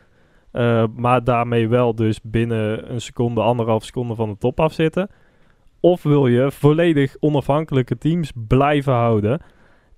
[0.53, 5.09] Uh, maar daarmee wel dus binnen een seconde, anderhalf seconde van de top afzitten.
[5.79, 9.41] Of wil je volledig onafhankelijke teams blijven houden.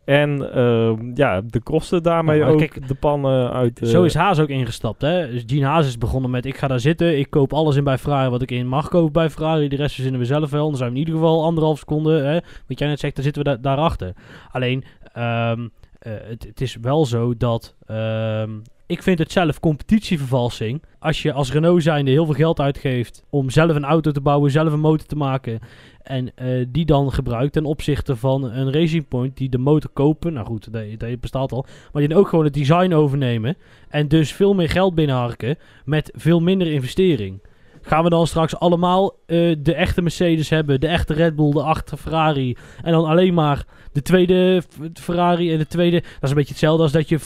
[0.09, 3.81] En uh, ja, de kosten daarmee Ja, ook kijk, de pannen uit.
[3.81, 5.01] Uh, Zo is Haas ook ingestapt.
[5.01, 5.31] Hè?
[5.31, 7.97] Dus Gene Haas is begonnen met: ik ga daar zitten, ik koop alles in bij
[7.97, 9.67] Ferrari wat ik in mag kopen bij Ferrari.
[9.67, 10.67] De rest verzinnen we zelf wel.
[10.67, 12.21] Dan zijn we in ieder geval anderhalf seconde.
[12.21, 12.39] Hè?
[12.67, 14.13] Wat jij net zegt, dan zitten we da daarachter.
[14.51, 14.83] Alleen,
[15.17, 17.75] um, uh, het, het, is wel zo dat.
[17.87, 20.81] Um, ik vind het zelf competitievervalsing.
[20.99, 24.51] Als je als Renault zijnde heel veel geld uitgeeft om zelf een auto te bouwen,
[24.51, 25.59] zelf een motor te maken.
[26.03, 30.33] En uh, die dan gebruikt ten opzichte van een Racing Point die de motor kopen.
[30.33, 31.65] Nou goed, dat, dat bestaat al.
[31.91, 33.57] Maar die dan ook gewoon het design overnemen.
[33.89, 37.41] En dus veel meer geld binnenharken met veel minder investering.
[37.81, 41.63] Gaan we dan straks allemaal uh, de echte Mercedes hebben, de echte Red Bull, de
[41.63, 42.57] achter Ferrari.
[42.83, 45.99] En dan alleen maar de tweede Ferrari en de tweede.
[45.99, 47.19] Dat is een beetje hetzelfde als dat je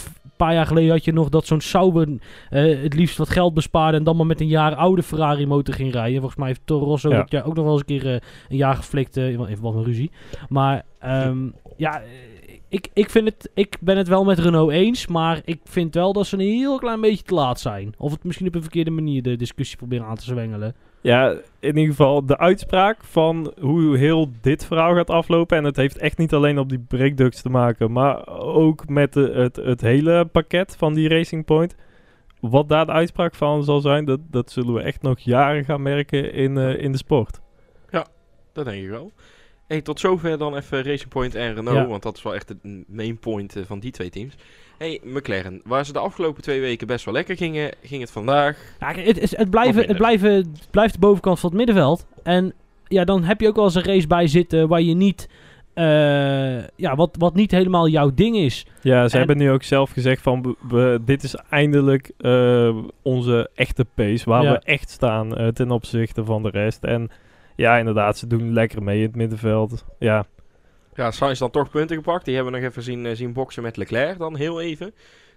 [0.43, 2.19] paar jaar geleden had je nog dat zo'n Sauber uh,
[2.83, 5.91] het liefst wat geld bespaarde en dan maar met een jaar oude Ferrari motor ging
[5.91, 6.17] rijden.
[6.17, 7.17] Volgens mij heeft Toro Rosso ja.
[7.17, 9.75] dat jaar ook nog wel eens een keer uh, een jaar geflikt, uh, even wat
[9.75, 10.11] een ruzie.
[10.49, 12.01] Maar um, ja,
[12.67, 16.13] ik, ik, vind het, ik ben het wel met Renault eens, maar ik vind wel
[16.13, 17.93] dat ze een heel klein beetje te laat zijn.
[17.97, 20.75] Of het misschien op een verkeerde manier de discussie proberen aan te zwengelen.
[21.03, 25.57] Ja, in ieder geval de uitspraak van hoe heel dit verhaal gaat aflopen.
[25.57, 29.31] En het heeft echt niet alleen op die breakducts te maken, maar ook met de,
[29.31, 31.75] het, het hele pakket van die Racing Point.
[32.39, 35.81] Wat daar de uitspraak van zal zijn, dat, dat zullen we echt nog jaren gaan
[35.81, 37.39] merken in, uh, in de sport.
[37.89, 38.07] Ja,
[38.53, 39.11] dat denk ik wel.
[39.67, 41.87] Hey, tot zover dan even Racing Point en Renault, ja.
[41.87, 44.35] want dat is wel echt het main point uh, van die twee teams.
[44.77, 48.57] Hey, McLaren, waar ze de afgelopen twee weken best wel lekker gingen, ging het vandaag.
[48.79, 52.05] Ja, het, het, het, blijven, het, blijven, het blijft de bovenkant van het middenveld.
[52.23, 52.53] En
[52.87, 55.29] ja, dan heb je ook wel eens een race bij zitten waar je niet.
[55.75, 58.65] Uh, ja, wat, wat niet helemaal jouw ding is.
[58.81, 63.49] Ja, ze en, hebben nu ook zelf gezegd van we, dit is eindelijk uh, onze
[63.55, 64.51] echte pace waar ja.
[64.51, 66.83] we echt staan uh, ten opzichte van de rest.
[66.83, 67.09] En
[67.55, 69.85] ja, inderdaad, ze doen lekker mee in het middenveld.
[69.99, 70.25] Ja,
[70.95, 72.25] ja, Sainz dan toch punten gepakt.
[72.25, 74.93] Die hebben we nog even zien, uh, zien boksen met Leclerc dan heel even.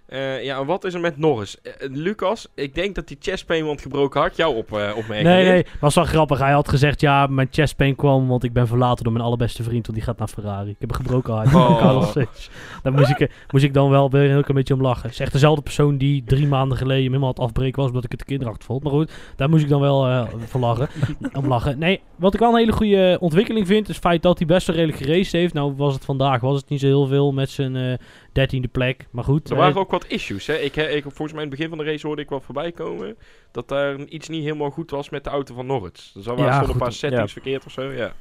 [0.08, 1.56] Uh, ja, en wat is er met Norris?
[1.62, 4.36] Uh, Lucas, ik denk dat die chestpain want gebroken had.
[4.36, 5.28] Jou op, uh, opmerking.
[5.28, 6.38] Nee, nee, was wel grappig.
[6.38, 9.86] Hij had gezegd, ja, mijn chestpain kwam, want ik ben verlaten door mijn allerbeste vriend,
[9.86, 10.70] want die gaat naar Ferrari.
[10.70, 11.54] Ik heb een gebroken hart.
[11.54, 12.14] Oh.
[12.82, 15.02] Daar moest ik, moest ik dan wel weer een heel beetje om lachen.
[15.02, 18.12] Het is echt dezelfde persoon die drie maanden geleden helemaal het afbreken was, omdat ik
[18.12, 18.82] het kinderachtig vond.
[18.82, 20.88] Maar goed, daar moest ik dan wel voor lachen.
[21.38, 21.78] om lachen.
[21.78, 24.66] Nee, wat ik wel een hele goede ontwikkeling vind, is het feit dat hij best
[24.66, 25.54] wel redelijk geraced heeft.
[25.54, 27.98] Nou, was het vandaag, was het niet zo heel veel met zijn
[28.32, 29.06] dertiende plek.
[29.10, 29.50] Maar goed.
[29.50, 30.46] Er waren ook wat issues.
[30.46, 30.54] Hè?
[30.54, 33.16] Ik, ik, volgens mij in het begin van de race hoorde ik wat voorbij komen.
[33.50, 36.10] Dat daar iets niet helemaal goed was met de auto van Norris.
[36.14, 37.40] Dus er waren ja, een paar settings ja.
[37.40, 37.92] verkeerd of zo.
[37.92, 38.12] Ja.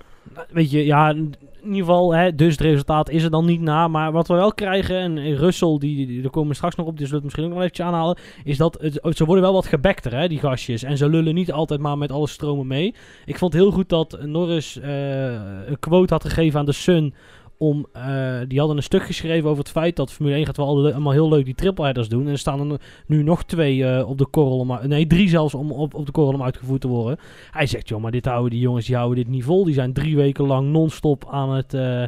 [0.49, 3.87] Weet je, ja, in ieder geval, hè, dus het resultaat is er dan niet na.
[3.87, 6.97] Maar wat we wel krijgen, en Russell, die, die, daar komen we straks nog op,
[6.97, 8.17] dus we het misschien ook nog even aanhalen.
[8.43, 10.83] Is dat het, ze worden wel wat gebekter, hè, die gastjes.
[10.83, 12.95] En ze lullen niet altijd maar met alle stromen mee.
[13.25, 15.33] Ik vond het heel goed dat Norris uh,
[15.65, 17.13] een quote had gegeven aan de Sun
[17.57, 20.67] om, uh, die hadden een stuk geschreven over het feit dat Formule 1 gaat wel
[20.67, 22.25] allemaal heel leuk die triple headers doen.
[22.25, 25.71] En er staan er nu nog twee uh, op de korrel, nee drie zelfs om
[25.71, 27.19] op, op de korrel om uitgevoerd te worden.
[27.51, 29.63] Hij zegt, joh, maar dit houden die jongens, die houden dit niet vol.
[29.65, 31.73] Die zijn drie weken lang non-stop aan het...
[31.73, 32.03] Uh,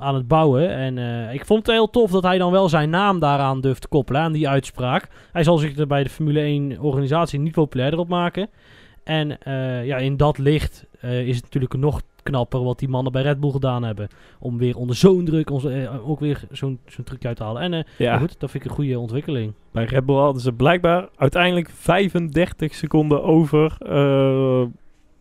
[0.00, 0.70] aan het bouwen.
[0.70, 0.98] En
[1.32, 4.20] ik vond het heel tof dat hij dan wel zijn naam daaraan durft te koppelen,
[4.20, 5.08] aan die uitspraak.
[5.32, 8.48] Hij zal zich er bij de Formule 1 organisatie niet populairder op maken.
[9.04, 9.38] En
[9.84, 13.50] ja, in dat licht is het natuurlijk nog knapper wat die mannen bij Red Bull
[13.50, 14.08] gedaan hebben.
[14.38, 17.62] Om weer onder zo'n druk ons, uh, ook weer zo'n zo'n truc uit te halen.
[17.62, 18.18] En ja.
[18.18, 19.52] goed, dat vind ik een goede ontwikkeling.
[19.72, 23.76] Bij Red Bull hadden ze blijkbaar uiteindelijk 35 seconden over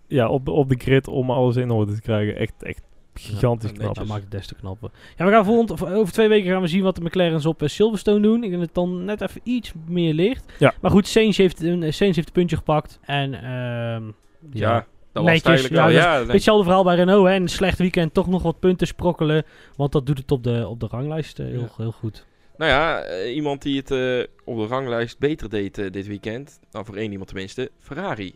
[0.08, 2.36] ja, op, op de grid om alles in orde te krijgen.
[2.36, 2.82] Echt, echt
[3.14, 3.96] gigantisch ja, knap.
[3.96, 4.92] Dat maakt het des te knapper.
[5.18, 8.20] Ja, we gaan volgend, over twee weken gaan we zien wat de McLaren's op Silverstone
[8.20, 8.44] doen.
[8.44, 10.54] Ik denk dat het dan net even iets meer ligt.
[10.60, 10.74] Ja.
[10.82, 13.00] Maar goed, Sainz heeft, een, Sainz heeft een puntje gepakt.
[13.02, 14.06] En uh, ja,
[14.52, 14.86] ja,
[15.26, 15.90] dat was ja, wel.
[15.90, 17.28] Ja, hetzelfde verhaal bij Renault.
[17.28, 17.36] Hè.
[17.36, 19.44] Een slecht weekend toch nog wat punten sprokkelen.
[19.76, 21.70] Want dat doet het op de, op de ranglijst uh, heel, ja.
[21.78, 22.26] heel goed.
[22.58, 26.60] Nou ja, uh, iemand die het uh, op de ranglijst beter deed uh, dit weekend.
[26.72, 27.72] Nou, voor één iemand tenminste.
[27.80, 28.34] Ferrari.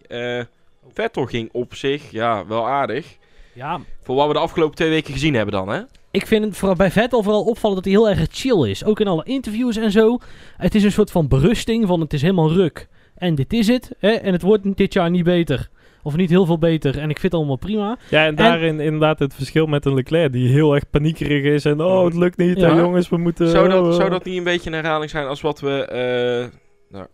[0.94, 3.18] Vettel ging op zich, ja, wel aardig.
[3.54, 5.82] Ja, Voor wat we de afgelopen twee weken gezien hebben dan, hè?
[6.12, 8.86] ik vind het vooral bij Vettel vooral opvallend dat hij heel erg chill is.
[8.86, 10.18] Ook in alle interviews en zo.
[10.58, 12.88] Het is een soort van berusting van het is helemaal ruk.
[13.16, 13.92] En dit is het.
[14.00, 14.10] Hè?
[14.10, 15.70] En het wordt dit jaar niet beter.
[16.04, 16.98] Of niet heel veel beter.
[16.98, 17.98] En ik vind het allemaal prima.
[18.10, 21.82] Ja, en daarin inderdaad het verschil met een Leclerc die heel erg paniekerig is en
[21.82, 22.70] oh, het lukt niet Ja.
[22.70, 23.48] en jongens, we moeten...
[23.48, 23.94] Zou oh, dat, oh.
[23.94, 26.48] zou dat niet een beetje een herhaling zijn als wat we, eh,
[26.90, 27.08] nou,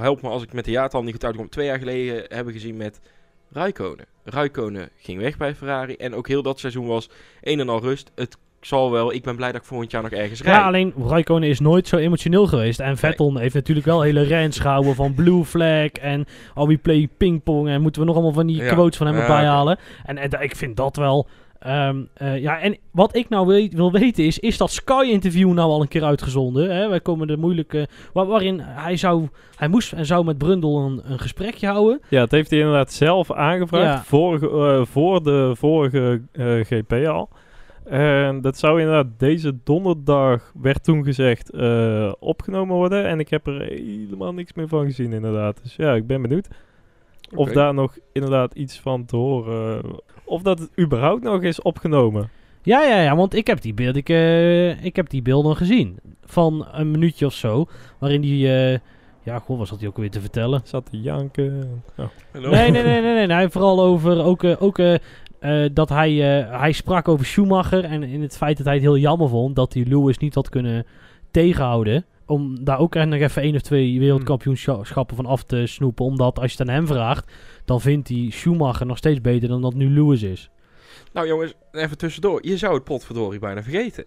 [0.00, 2.76] help me als ik met de jaartal niet goed uitkom, twee jaar geleden hebben gezien
[2.76, 3.00] met
[3.52, 4.06] Raikkonen.
[4.24, 8.10] Raikkonen ging weg bij Ferrari en ook heel dat seizoen was een en al rust.
[8.14, 10.56] Het zal wel, ik ben blij dat ik volgend jaar nog ergens rijd.
[10.56, 12.80] Ja, alleen Raikkonen is nooit zo emotioneel geweest.
[12.80, 17.08] En Vettel heeft natuurlijk wel hele rants gehouden van blue flag en oh we play
[17.16, 18.72] pingpong en moeten we nog allemaal van die Ja.
[18.72, 19.78] quotes van hem Ja, erbij halen.
[20.04, 21.26] En, en ik vind dat wel...
[21.58, 25.70] ehm, eh, ja, en wat ik nou weet, wil weten is, is dat Sky-interview nou
[25.70, 26.74] al een keer uitgezonden?
[26.76, 26.88] Hè?
[26.88, 27.88] Wij komen de moeilijke...
[28.12, 29.28] waar- waarin hij zou...
[29.56, 32.00] Hij moest en zou met Brundle een, een gesprekje houden.
[32.08, 33.84] Ja, het heeft hij inderdaad zelf aangevraagd.
[33.98, 34.02] Ja.
[34.04, 37.28] Vorige, eh, voor de vorige eh, GP al.
[37.84, 43.06] En dat zou inderdaad deze donderdag, werd toen gezegd, eh, opgenomen worden.
[43.06, 45.60] En ik heb er helemaal niks meer van gezien inderdaad.
[45.62, 46.48] Dus ja, ik ben benieuwd.
[47.34, 49.82] Of daar nog inderdaad iets van te horen.
[50.24, 52.28] Of dat het überhaupt nog is opgenomen.
[52.62, 55.98] Ja, ja, ja, want ik heb die, beeld, ik, eh, ik heb die beelden gezien.
[56.24, 57.66] Van een minuutje of zo.
[57.98, 58.48] Waarin die...
[58.54, 58.78] eh,
[59.24, 60.60] ja, goh, wat zat hij ook weer te vertellen?
[60.64, 61.82] Zat te janken.
[61.96, 62.06] Oh.
[62.32, 63.26] Nee, nee, nee, nee, nee.
[63.26, 63.48] nee.
[63.48, 64.78] Vooral over ook, eh, ook
[65.42, 67.84] eh, dat hij, eh, hij sprak over Schumacher.
[67.84, 70.48] En in het feit dat hij het heel jammer vond dat hij Lewis niet had
[70.48, 70.86] kunnen
[71.30, 72.04] tegenhouden.
[72.26, 76.04] Om daar ook nog even één of twee wereldkampioenschappen van af te snoepen.
[76.04, 77.32] Omdat als je het aan hem vraagt,
[77.64, 80.50] dan vindt hij Schumacher nog steeds beter dan dat nu Lewis is.
[81.12, 82.46] Nou jongens, even tussendoor.
[82.46, 84.04] Je zou het potverdorie bijna vergeten.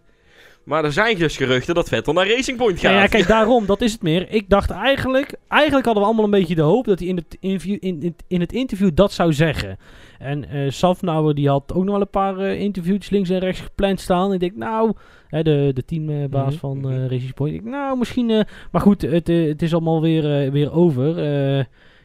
[0.64, 2.92] Maar er zijn dus geruchten dat Vettel naar Racing Point gaat.
[2.92, 4.30] Ja, ja, kijk, daarom, dat is het meer.
[4.30, 7.38] Ik dacht eigenlijk, eigenlijk hadden we allemaal een beetje de hoop dat hij in het
[7.40, 9.78] in, in het interview dat zou zeggen.
[10.20, 13.60] En eh Safnauer die had ook nog wel een paar eh, interviews links en rechts
[13.62, 14.34] gepland staan.
[14.34, 14.94] Ik denk, nou,
[15.28, 17.56] hè, de, de teambaas Mhm, van eh Racing Point.
[17.56, 21.18] Ik denk, nou, misschien, maar goed, het, het is allemaal weer, weer over.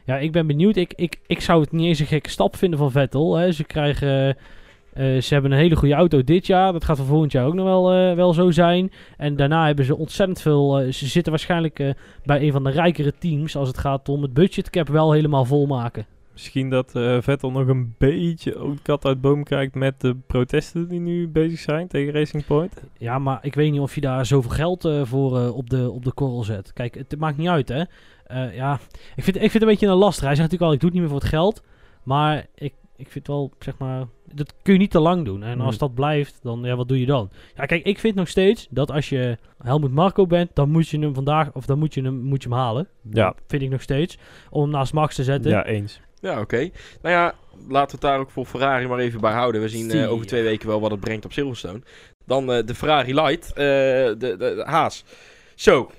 [0.05, 0.75] Ja, ik ben benieuwd.
[0.75, 3.35] Ik, ik, ik zou het niet eens een gekke stap vinden van Vettel.
[3.35, 3.51] Hè.
[3.51, 4.37] Ze krijgen...
[4.95, 6.73] ze hebben een hele goede auto dit jaar.
[6.73, 8.91] Dat gaat voor volgend jaar ook nog wel, wel zo zijn.
[9.17, 10.91] En daarna hebben ze ontzettend veel.
[10.91, 11.93] ze zitten waarschijnlijk
[12.23, 13.55] bij een van de rijkere teams.
[13.55, 16.05] als het gaat om het budgetcap wel helemaal volmaken.
[16.31, 20.87] Misschien dat eh, Vettel nog een beetje ook kat uit boom kijkt met de protesten
[20.87, 22.83] die nu bezig zijn tegen Racing Point.
[22.97, 25.91] Ja, maar ik weet niet of je daar zoveel geld eh, voor eh, op, de,
[25.91, 26.73] op de korrel zet.
[26.73, 27.83] Kijk, het maakt niet uit, hè.
[28.53, 28.79] Ja,
[29.15, 30.23] ik vind, ik vind het een beetje een lastig.
[30.25, 31.63] Hij zegt natuurlijk al, ik doe het niet meer voor het geld.
[32.03, 34.05] Maar ik, ik vind wel, zeg maar...
[34.33, 35.43] Dat kun je niet te lang doen.
[35.43, 35.87] En als Hmm.
[35.87, 37.29] dat blijft, dan, ja, wat doe je dan?
[37.55, 40.49] Ja, kijk, ik vind nog steeds dat als je Helmut Marco bent...
[40.53, 42.87] dan moet je hem vandaag, of dan moet je hem, moet je hem halen.
[43.09, 43.25] Ja.
[43.25, 44.17] Dat vind ik nog steeds.
[44.49, 45.51] Om hem naast Max te zetten.
[45.51, 46.01] Ja, eens.
[46.21, 46.69] Ja, oké.
[47.01, 47.33] Nou ja,
[47.67, 49.61] laten we het daar ook voor Ferrari maar even bij houden.
[49.61, 51.81] We zien eh, over twee weken wel wat het brengt op Silverstone.
[52.25, 55.03] Dan eh, de Ferrari Light, eh, de, de, de Haas.
[55.55, 55.91] Zo,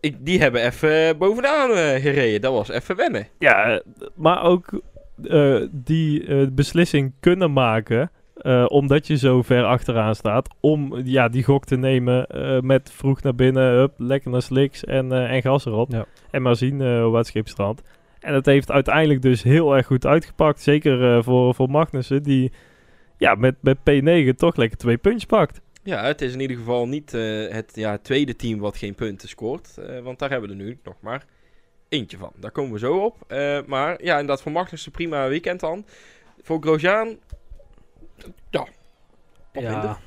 [0.00, 2.40] ik, die hebben even bovenaan eh, gereden.
[2.40, 3.28] Dat was even wennen.
[3.38, 3.80] Ja,
[4.14, 4.80] maar ook
[5.24, 8.10] eh, die eh, beslissing kunnen maken.
[8.36, 10.48] eh, omdat je zo ver achteraan staat.
[10.60, 13.72] Om ja, die gok te nemen eh, met vroeg naar binnen.
[13.72, 15.92] Hup, lekker naar slicks en, eh, en gas erop.
[15.92, 16.04] Ja.
[16.30, 17.82] En maar zien eh hoe het schip strandt.
[18.20, 20.60] En het heeft uiteindelijk dus heel erg goed uitgepakt.
[20.60, 22.22] Zeker eh, voor, voor Magnussen.
[22.22, 22.52] Die
[23.16, 25.60] ja, met, met P9 toch lekker twee puntjes pakt.
[25.82, 29.28] Ja, het is in ieder geval niet eh, het ja, tweede team wat geen punten
[29.28, 29.78] scoort.
[29.78, 31.24] eh, want daar hebben we er nu nog maar
[31.88, 32.32] eentje van.
[32.36, 33.16] Daar komen we zo op.
[33.26, 35.84] Eh, maar ja, inderdaad, voor Magnussen prima weekend dan.
[36.42, 37.18] Voor Grosjean,
[38.50, 38.66] ja,
[39.52, 39.82] wat minder.
[39.82, 39.98] ja.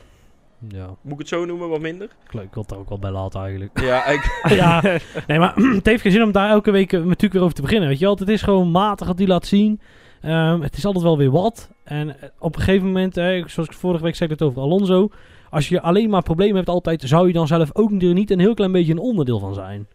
[0.67, 0.95] Ja.
[1.01, 2.07] Moet ik het zo noemen, wat minder?
[2.07, 3.79] Ik ik wil het er ook wel bij laten eigenlijk.
[3.81, 4.81] Ja, ik, ja,
[5.27, 7.61] nee, maar het heeft geen zin om daar elke week eh, natuurlijk weer over te
[7.61, 7.89] beginnen.
[7.89, 9.79] Weet je wel, het is gewoon matig wat hij laat zien.
[10.21, 11.69] Ehm, het is altijd wel weer wat.
[11.83, 14.61] En eh, op een gegeven moment, eh, zoals ik vorige week zei ik het over
[14.61, 15.09] Alonso.
[15.49, 18.39] Als je alleen maar problemen hebt altijd, zou je dan zelf ook er niet een
[18.39, 19.87] heel klein beetje een onderdeel van zijn.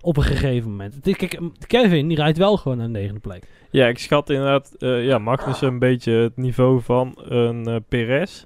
[0.00, 1.00] Op een gegeven moment.
[1.00, 3.48] Kijk, Kevin die rijdt wel gewoon naar de negende plek.
[3.70, 8.44] Ja, ik schat inderdaad eh ja, Magnussen een beetje het niveau van een eh Perez.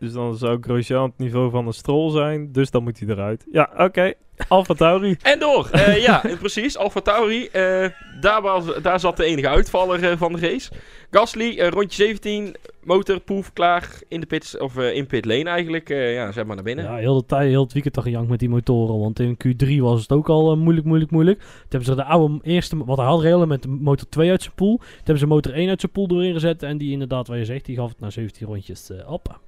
[0.00, 2.52] Dus dan zou Grosjean het niveau van een Stroll zijn.
[2.52, 3.46] Dus dan moet hij eruit.
[3.52, 4.12] Ja, oké.
[4.48, 5.16] Alfa Tauri.
[5.22, 5.68] En door.
[5.70, 6.76] Eh, ja, precies.
[6.76, 7.46] Alfa Tauri.
[7.46, 7.86] eh,
[8.20, 10.70] daar, was, daar zat de enige uitvaller eh, van de race.
[11.10, 12.54] Gasly, eh, rondje 17.
[12.84, 13.88] Motor, poef, klaar.
[14.08, 15.90] In de pits, of eh, in pit lane eigenlijk.
[15.90, 16.84] Eh, ja, zeg maar naar binnen.
[16.84, 18.98] Ja, heel de tijd, heel het weekend toch gejankt met die motoren.
[18.98, 21.38] Want in Q3 was het ook al moeilijk, moeilijk, moeilijk.
[21.38, 24.42] Toen hebben ze de oude eerste, wat hij had reden met de motor 2 uit
[24.42, 24.76] zijn pool.
[24.76, 26.62] Toen hebben ze motor 1 uit zijn pool erin gezet.
[26.62, 29.40] En die inderdaad, wat je zegt, die gaf het na 17 rondjes eh op.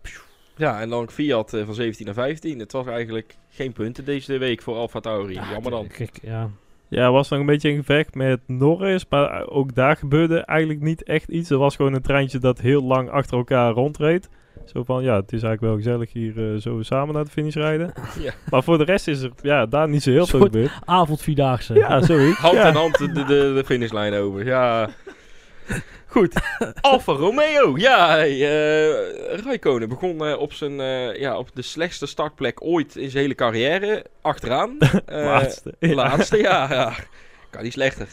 [0.56, 2.58] Ja, en dan Fiat eh, van 17 naar 15.
[2.58, 5.34] Het was eigenlijk geen punten deze week voor Alfa Tauri.
[5.34, 5.86] Jammer dan.
[5.86, 6.50] Kijk, ja.
[6.88, 11.02] Ja, was nog een beetje in gevecht met Norris, maar ook daar gebeurde eigenlijk niet
[11.02, 11.50] echt iets.
[11.50, 14.28] Er was gewoon een treintje dat heel lang achter elkaar rondreed.
[14.64, 17.54] Zo van, ja, het is eigenlijk wel gezellig hier eh, zo samen naar de finish
[17.54, 17.92] rijden.
[18.20, 18.32] Ja.
[18.50, 20.72] Maar voor de rest is er ja, daar niet zo heel veel gebeurd.
[20.84, 21.74] Avondvierdaagse.
[21.74, 22.38] Ja, zoiets.
[22.38, 22.68] Hand ja.
[22.68, 24.44] in hand de, de, de finishlijn over.
[24.44, 24.88] Ja.
[26.12, 26.34] Goed.
[26.80, 27.78] Alfa Romeo.
[27.78, 32.96] Ja, hey, eh Raikkonen begon eh, op, zijn, eh, ja, op de slechtste startplek ooit
[32.96, 34.04] in zijn hele carrière.
[34.20, 34.76] Achteraan.
[35.06, 35.74] Eh, Laatste.
[35.78, 35.94] Ja.
[35.94, 36.92] Laatste, ja, ja.
[37.50, 38.08] Kan niet slechter.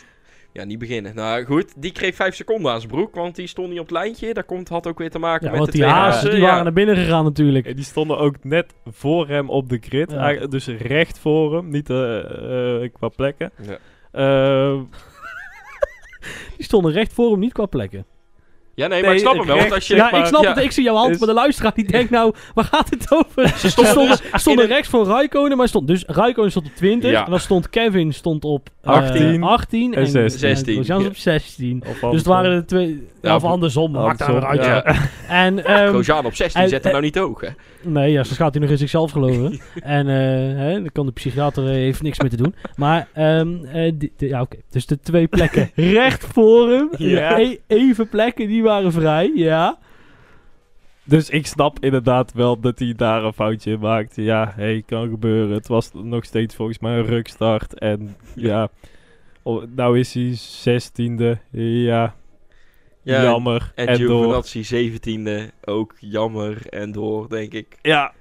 [0.53, 1.15] Ja, niet beginnen.
[1.15, 3.97] Nou goed, die kreeg vijf seconden aan zijn broek, want die stond niet op het
[3.97, 4.33] lijntje.
[4.33, 6.29] Dat komt, had ook weer te maken Ja, met want de die twee hazen hazen.
[6.29, 6.45] die ja.
[6.45, 7.65] waren naar binnen gegaan natuurlijk.
[7.65, 10.11] En die stonden ook net voor hem op de grid.
[10.11, 10.33] Ja.
[10.33, 11.85] Dus recht voor hem, niet
[12.93, 13.51] qua plekken.
[13.61, 13.77] Ja.
[14.11, 14.79] Eh,
[16.57, 18.05] Die stonden recht voor hem, niet qua plekken.
[18.75, 19.57] Ja, nee, maar Nee, ik snap hem wel.
[19.57, 20.53] Want als je, Ja, maar- ik snap ja.
[20.53, 20.63] het.
[20.63, 23.47] Ik zie jouw hand, Is- maar de luisteraar die denkt nou, waar gaat het over?
[23.57, 27.11] Ze stonden stonden, dus stonden rechts voor Raikkonen, maar stond, dus Raikkonen stond op 20.
[27.11, 27.23] Ja.
[27.25, 30.67] En dan stond Kevin stond op eh, 18 18 en 16.
[30.67, 31.07] En Grosjean Ja.
[31.07, 31.83] op 16.
[31.87, 34.63] of Dus het waren de twee, Ja, of andersom, maakt daar uit.
[34.65, 34.95] ja.
[35.27, 37.47] En, ehm, Grosjean op 16 en- zet hem nou niet hoog, hè?
[37.81, 39.59] Nee, ja, zo gaat hij nog in zichzelf geloven.
[39.83, 42.55] en eh, hè, dan kan de psychiater eh, heeft niks meer te doen.
[42.75, 44.57] Maar, ehm, eh, die- die- ja, oké.
[44.69, 45.69] Dus de twee plekken
[45.99, 46.89] recht voor hem.
[46.97, 47.39] Ja.
[47.39, 49.77] E- even plekken, die waren vrij, ja.
[51.03, 54.15] Dus ik snap inderdaad wel dat hij daar een foutje in maakt.
[54.15, 55.55] Ja, hey, kan gebeuren.
[55.55, 57.79] Het was nog steeds volgens mij een rukstart.
[57.79, 58.69] En ja,
[59.43, 61.37] oh, nou is hij zestiende.
[61.51, 62.15] Ja,
[63.01, 63.71] Ja, jammer.
[63.75, 64.21] En, En, door.
[64.23, 67.77] Giovinazzi 17e, ook jammer en door, denk ik.
[67.81, 68.11] Ja.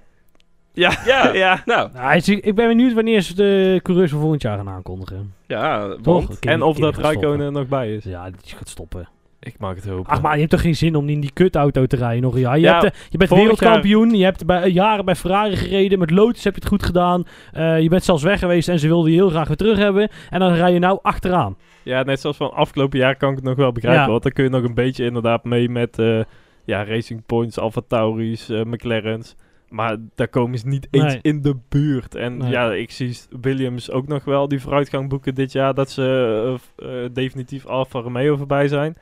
[0.72, 0.92] Ja.
[1.06, 1.62] Ja, ja.
[1.66, 5.34] nou, Nou, is- ik ben benieuwd wanneer ze de coureurs van volgend jaar gaan aankondigen.
[5.46, 6.26] ja, Toch?
[6.26, 6.38] want...
[6.44, 8.04] En of dat Raikkonen er nog bij is.
[8.04, 9.08] Ja, die gaat stoppen.
[9.40, 10.12] Ik mag het hopen.
[10.12, 12.40] Ach, maar je hebt toch geen zin om in die kutauto te rijden nog een
[12.40, 12.56] jaar?
[12.58, 16.10] Je, Ja, hebt, eh, je bent wereldkampioen, je hebt bij, jaren bij Ferrari gereden, met
[16.10, 17.24] Lotus heb je het goed gedaan.
[17.52, 20.08] eh, je bent zelfs weg geweest en ze wilden je heel graag weer terug hebben.
[20.30, 21.56] En dan rij je nou achteraan.
[21.82, 24.02] Ja, net zoals van afgelopen jaar kan ik het nog wel begrijpen.
[24.02, 24.08] Ja.
[24.10, 26.20] Want dan kun je nog een beetje inderdaad mee met eh,
[26.64, 29.36] ja, Racing Points, Alfa Tauris, McLaren's.
[29.68, 31.18] Maar daar komen ze niet eens Nee.
[31.22, 32.14] in de buurt.
[32.14, 32.50] En Nee.
[32.50, 35.74] ja, ik zie Williams ook nog wel die vooruitgang boeken dit jaar.
[35.74, 36.56] Dat ze
[37.12, 38.96] definitief Alfa Romeo voorbij zijn.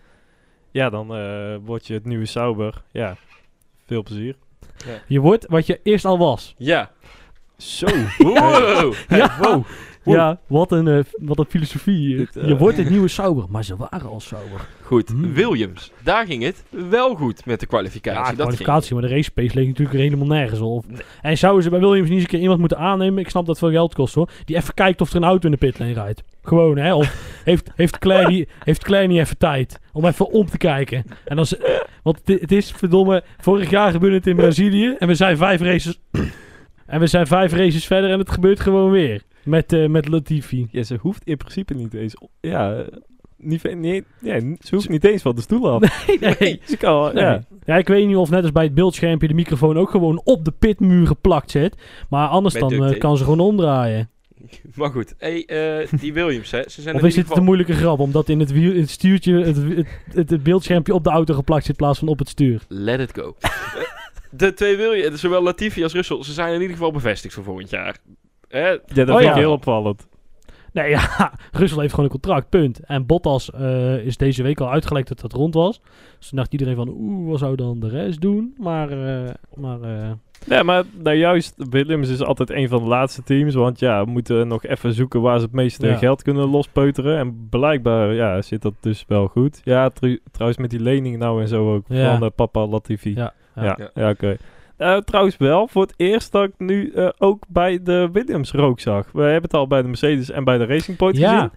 [0.77, 2.83] Ja, dan eh, word je het nieuwe Sauber.
[2.91, 3.17] Ja,
[3.87, 4.37] veel plezier.
[5.07, 6.55] Je wordt wat je eerst al was.
[6.59, 6.91] Ja.
[7.57, 7.87] Zo.
[8.19, 8.95] Wow.
[9.09, 9.65] Ja, wow.
[10.15, 12.17] Ja wat, een, eh, wat een filosofie.
[12.17, 14.61] Dit, eh, je wordt het nieuwe Sauber, maar ze waren al Sauber.
[14.83, 15.33] Goed, Hmm.
[15.33, 15.93] Williams.
[16.03, 18.37] Daar ging het wel goed met de Ja, kwalificatie.
[18.37, 20.85] dat kwalificatie, maar de race pace leek natuurlijk helemaal nergens op.
[21.23, 23.19] En zouden ze bij Williams niet eens een keer iemand moeten aannemen?
[23.19, 24.31] Ik snap dat het veel geld kost hoor.
[24.45, 26.23] Die even kijkt of er een auto in de pitlane rijdt.
[26.43, 26.95] Gewoon hè.
[26.95, 31.05] Of heeft, heeft, Claire die, heeft Claire niet even tijd om even om te kijken.
[31.25, 31.55] En als,
[32.03, 34.95] want het, het is verdomme, vorig jaar gebeurde het in Brazilië.
[34.99, 36.01] En we zijn vijf races.
[36.87, 39.23] en we zijn vijf races verder en het gebeurt gewoon weer.
[39.47, 40.67] Met, eh, met Latifi.
[40.71, 42.17] Ja, ze hoeft in principe niet eens...
[42.41, 42.85] Ja,
[43.37, 46.07] niet, niet, ja, ze hoeft niet eens van de stoel af.
[46.21, 46.61] Nee, nee.
[46.65, 47.25] Ze kan, Nee.
[47.25, 47.43] ja.
[47.65, 47.77] Ja.
[47.77, 50.53] ik weet niet of net als bij het beeldschermpje de microfoon ook gewoon op de
[50.59, 51.77] pitmuur geplakt zit.
[52.09, 54.11] Maar anders Met dan eh, kan ze gewoon omdraaien.
[54.75, 56.63] Maar goed, hey, eh, die Williams, hè.
[56.69, 59.57] Ze zijn Of is dit een moeilijke grap, omdat in het, wiel, het stuurtje het,
[60.13, 62.63] het, het, beeldschermpje op de auto geplakt zit in plaats van op het stuur?
[62.69, 63.37] Let it go.
[64.31, 67.71] de twee Williams, zowel Latifi als Russell, ze zijn in ieder geval bevestigd voor volgend
[67.71, 67.97] jaar.
[68.57, 68.69] Hè?
[68.69, 69.31] Ja, dat Oh, vind ja.
[69.31, 70.07] ik heel opvallend.
[70.73, 72.81] Nee, ja, Russell heeft gewoon een contract, punt.
[72.81, 75.81] En Bottas eh, is deze week al uitgelekt dat dat rond was.
[76.19, 78.55] Dus toen dacht iedereen van, oeh, wat zou dan de rest doen?
[78.59, 80.11] Maar, eh, maar eh,
[80.47, 83.55] Nee, maar nou juist, Williams is altijd een van de laatste teams.
[83.55, 85.97] Want ja, we moeten nog even zoeken waar ze het meeste Ja.
[85.97, 87.19] geld kunnen lospeuteren.
[87.19, 89.61] En blijkbaar ja, zit dat dus wel goed.
[89.65, 91.85] Ja, tru- trouwens met die lening nou en zo ook.
[91.89, 92.11] Ja.
[92.11, 93.15] Van de papa Latifi.
[93.15, 94.15] Ja, ja, ja,
[94.77, 98.81] Eh, trouwens wel, voor het eerst dat ik nu eh, ook bij de Williams rook
[98.81, 99.13] zag.
[99.13, 101.35] We hebben het al bij de Mercedes en bij de Racing Point Ja.
[101.35, 101.51] gezien.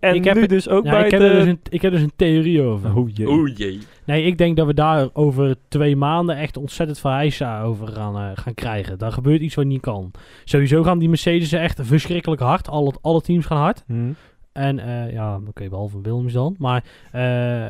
[0.00, 1.28] En Ik heb nu het- dus ook ja, bij ik, heb de...
[1.28, 2.96] dus een, ik heb dus een theorie over.
[2.96, 3.26] Oh jee.
[3.28, 3.78] Oeh jee.
[4.04, 8.16] Nee, ik denk dat we daar over twee maanden echt ontzettend veel hijsa over gaan,
[8.16, 8.98] eh, gaan krijgen.
[8.98, 10.10] Daar gebeurt iets wat niet kan.
[10.44, 12.68] Sowieso gaan die Mercedes echt verschrikkelijk hard.
[12.68, 13.82] Alle, alle teams gaan hard.
[13.86, 14.12] Hm.
[14.52, 16.54] En eh, ja, oké, behalve Williams dan.
[16.58, 17.66] Maar eh,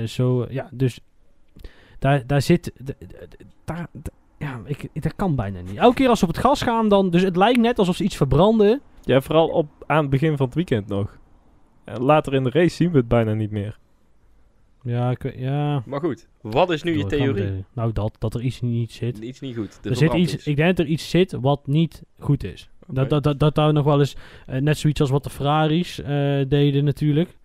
[0.00, 1.00] eh, zo, ja, dus
[1.98, 2.72] daar, daar zit.
[3.64, 3.86] Daar,
[4.38, 5.76] ja, ik, ik- dat kan bijna niet.
[5.76, 7.10] Elke keer als ze op het gas gaan, dan.
[7.10, 8.80] Dus het lijkt net alsof ze iets verbranden.
[9.02, 11.18] Ja, vooral op, aan het begin van het weekend nog.
[11.84, 13.78] En later in de race zien we het bijna niet meer.
[14.82, 15.82] Ja, ik, ja.
[15.86, 17.64] Maar goed, wat is nu je Door theorie?
[17.72, 19.18] Nou, dat, dat er iets niet zit.
[19.18, 19.78] Iets niet goed.
[19.82, 20.46] de Er zit iets, is.
[20.46, 22.68] ik denk dat er iets zit wat niet goed is.
[22.86, 24.16] Dat, dat, dat, dat daar nog wel eens,
[24.46, 26.06] eh, net zoiets als wat de Ferraris eh,
[26.48, 27.36] deden natuurlijk.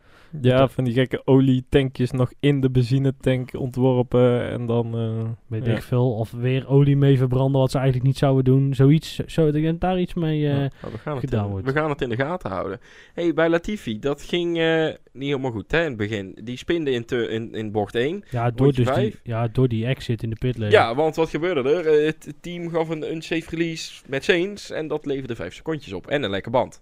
[0.42, 4.98] Ja, van die gekke olietankjes nog in de benzinetank ontworpen en dan...
[4.98, 5.76] eh, Weet ja.
[5.76, 6.12] ik veel.
[6.16, 8.74] Of weer olie mee verbranden, wat ze eigenlijk niet zouden doen.
[8.74, 10.48] Zoiets, zo, ik denk daar iets mee...
[10.50, 11.66] eh, Nou, we, gaan gedaan in, wordt.
[11.66, 12.80] we gaan het in de gaten houden.
[13.14, 16.38] hey, bij Latifi, dat ging eh, niet helemaal goed hè, in het begin.
[16.44, 18.24] Die spinde in, te, in, in bocht 1.
[18.30, 20.72] ja, door dus die, ja, door die exit in de pitlane.
[20.72, 22.06] Ja, want wat gebeurde er?
[22.06, 26.08] Het team gaf een unsafe release met Saints en dat leverde 5 secondjes op.
[26.08, 26.82] En een lekker band.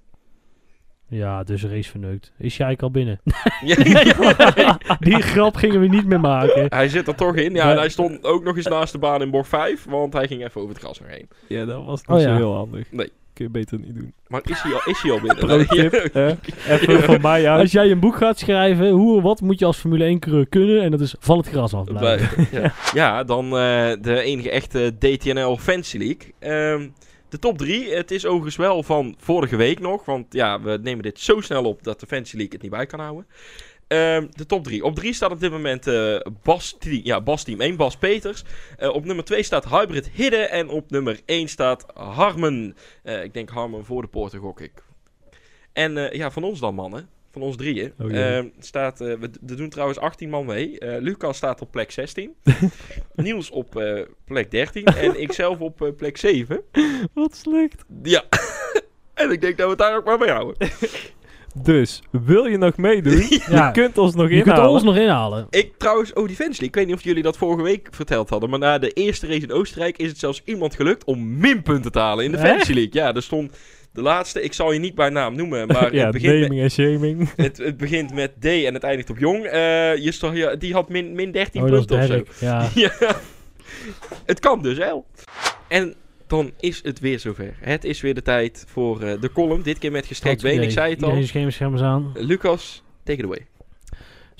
[1.11, 2.31] Ja, dus race verneukt.
[2.37, 3.19] Is jij eigenlijk al binnen?
[3.65, 4.77] Ja.
[4.99, 6.65] die grap gingen we niet meer maken.
[6.69, 7.53] hij zit er toch in.
[7.53, 10.27] Ja, en hij stond ook nog eens naast de baan in bocht 5, want hij
[10.27, 11.27] ging even over het gras nog heen.
[11.47, 12.35] ja, dat was niet Oh, zo ja.
[12.35, 12.91] heel handig.
[12.91, 13.11] Nee.
[13.33, 14.13] Kun je beter niet doen.
[14.27, 15.67] Maar is hij al, is hij al binnen?
[16.13, 16.35] Hè?
[16.73, 17.61] Even van mij uit.
[17.61, 20.81] Als jij een boek gaat schrijven, hoe wat moet je als Formule 1 coureur kunnen?
[20.81, 22.47] En dat is van het gras af blijven.
[22.51, 22.73] Ja.
[22.93, 26.33] ja, dan eh, de enige echte DTNL Fancy League.
[26.39, 26.87] Ehm,
[27.31, 27.93] de top 3.
[27.93, 30.05] Het is overigens wel van vorige week nog.
[30.05, 32.85] Want ja, we nemen dit zo snel op dat de Fancy League het niet bij
[32.85, 33.27] kan houden.
[33.87, 34.83] Ehm, de top 3.
[34.83, 38.43] Op 3 staat op dit moment eh Bas, Team- ja, Bas Team 1, Bas Peters.
[38.77, 40.37] Eh, op nummer 2 staat Hybrid Hidde.
[40.37, 42.75] En op nummer 1 staat Harmen.
[43.03, 44.83] Eh, ik denk Harmen voor de poorten, gok ik.
[45.73, 47.09] En ja, van ons dan, mannen.
[47.31, 47.93] Van ons drieën.
[47.99, 48.17] Oh.
[48.17, 50.79] Ehm, staat, eh, we, we doen trouwens 18 man mee.
[50.79, 52.33] Eh, Lucas staat op plek 16.
[53.15, 54.85] Niels op eh, plek 13.
[55.01, 56.61] En ikzelf op eh, plek 7.
[57.13, 57.83] Wat slecht.
[58.03, 58.23] Ja.
[59.13, 60.69] en ik denk dat we het daar ook maar bij houden.
[61.55, 63.25] Dus, wil je nog meedoen?
[63.29, 63.65] Ja.
[63.65, 64.69] Je kunt ons nog Je kunt inhalen.
[64.69, 65.47] alles nog inhalen.
[65.49, 66.57] Ik trouwens, oh League.
[66.59, 68.49] Ik weet niet of jullie dat vorige week verteld hadden.
[68.49, 71.99] Maar na de eerste race in Oostenrijk is het zelfs iemand gelukt om minpunten te
[71.99, 72.37] halen in de?
[72.37, 72.93] Fantasy League.
[72.93, 73.57] Ja, er stond
[73.93, 74.41] de laatste.
[74.41, 75.67] Ik zal je niet bij naam noemen.
[75.67, 77.29] Maar ja, het, begint met, naming en shaming.
[77.35, 79.45] het, het begint met D en het eindigt op jong.
[79.45, 82.45] Eh, je die had min, min 13 Oh, punten of zo.
[82.45, 82.69] Ja.
[82.75, 82.91] Ja.
[84.25, 85.05] Het kan dus wel.
[85.67, 85.93] En
[86.27, 87.53] dan is het weer zover.
[87.59, 89.61] Het is weer de tijd voor eh, de column.
[89.61, 90.61] Dit keer met gestrekt been.
[90.61, 91.23] Ik zei het al.
[91.23, 92.11] Schermschermers aan.
[92.13, 93.50] Lucas, take it away.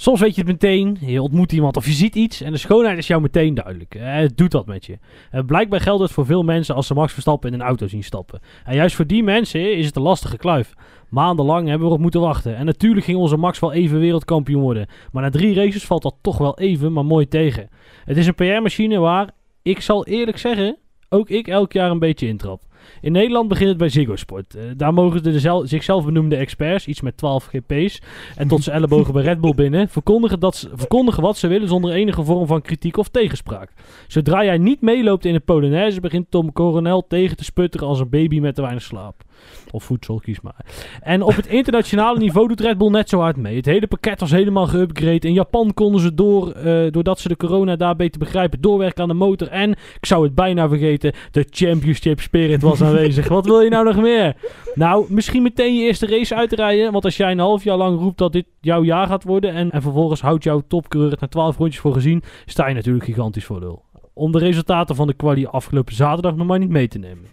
[0.01, 2.97] Soms weet je het meteen, je ontmoet iemand of je ziet iets en de schoonheid
[2.97, 3.95] is jou meteen duidelijk.
[3.95, 4.97] Eh, Het doet wat met je.
[5.31, 8.03] Eh, Blijkbaar geldt het voor veel mensen als ze Max Verstappen in een auto zien
[8.03, 8.39] stappen.
[8.63, 10.73] En juist voor die mensen is het een lastige kluif.
[11.09, 12.55] Maandenlang hebben we erop moeten wachten.
[12.55, 14.87] En natuurlijk ging onze Max wel even wereldkampioen worden.
[15.11, 17.69] Maar na drie races valt dat toch wel even, maar mooi tegen.
[18.05, 19.29] Het is een PR-machine waar,
[19.61, 20.77] ik zal eerlijk zeggen,
[21.09, 22.61] ook ik elk jaar een beetje intrap.
[23.01, 24.55] In Nederland begint het bij Ziggo Sport.
[24.55, 28.01] Eh, daar mogen de zel- zichzelf benoemde experts, iets met 12 GP's,
[28.35, 31.67] en tot zijn ellebogen bij Red Bull binnen, verkondigen, dat ze, verkondigen wat ze willen
[31.67, 33.73] zonder enige vorm van kritiek of tegenspraak.
[34.07, 38.09] Zodra jij niet meeloopt in de Polonaise, begint Tom Coronel tegen te sputteren als een
[38.09, 39.23] baby met te weinig slaap.
[39.71, 40.65] Of voedsel, kies maar.
[41.01, 43.55] En op het internationale niveau doet Red Bull net zo hard mee.
[43.55, 45.19] Het hele pakket was helemaal geüpgrade.
[45.19, 49.09] In Japan konden ze door, eh, doordat ze de corona daar beter begrijpen, doorwerken aan
[49.09, 49.47] de motor.
[49.47, 53.27] En, ik zou het bijna vergeten, de championship spirit was aanwezig.
[53.27, 54.35] Wat wil je nou nog meer?
[54.75, 56.91] Nou, misschien meteen je eerste race uitrijden.
[56.91, 59.53] Want als jij een half jaar lang roept dat dit jouw jaar gaat worden.
[59.53, 62.23] En, en vervolgens houdt jouw topcoureur het na 12 rondjes voor gezien.
[62.45, 63.83] Sta je natuurlijk gigantisch voor lul.
[64.13, 67.25] Om de resultaten van de quali afgelopen zaterdag nog maar niet mee te nemen.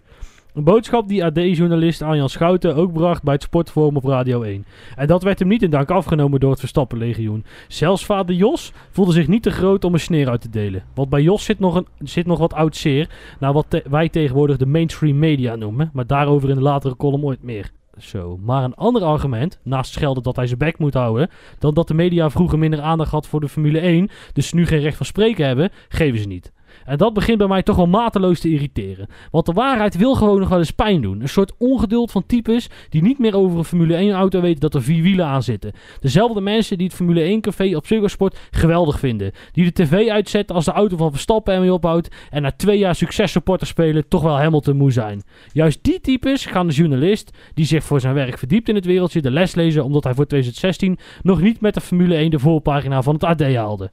[0.53, 4.65] Een boodschap die AD-journalist Arjan Schouten ook bracht bij het Sportforum op Radio 1.
[4.95, 7.45] En dat werd hem niet in dank afgenomen door het Verstappenlegioen.
[7.67, 10.83] Zelfs vader Jos voelde zich niet te groot om een sneer uit te delen.
[10.93, 14.57] Want bij Jos zit nog, een, zit nog wat oud zeer, naar wat wij tegenwoordig
[14.57, 15.89] de mainstream media noemen.
[15.93, 17.71] Maar daarover in de latere column ooit meer.
[17.97, 21.29] Zo, maar een ander argument, naast schelden dat hij zijn bek moet houden,
[21.59, 24.79] dan dat de media vroeger minder aandacht had voor de Formule 1, dus nu geen
[24.79, 26.51] recht van spreken hebben, geven ze niet.
[26.85, 29.07] En dat begint bij mij toch wel mateloos te irriteren.
[29.31, 31.21] Want de waarheid wil gewoon nog wel eens pijn doen.
[31.21, 34.73] Een soort ongeduld van types die niet meer over een Formule 1 auto weten dat
[34.73, 35.71] er vier wielen aan zitten.
[35.99, 39.31] Dezelfde mensen die het Formule 1 café op Sport geweldig vinden.
[39.51, 42.15] Die de tv uitzetten als de auto van Verstappen ermee ophoudt.
[42.29, 45.21] En na twee jaar successupporter spelen toch wel Hamilton moe zijn.
[45.53, 49.21] Juist die types gaan de journalist, die zich voor zijn werk verdiept in het wereldje,
[49.21, 53.01] de les lezen omdat hij voor 2016 nog niet met de Formule 1 de voorpagina
[53.01, 53.91] van het AD haalde.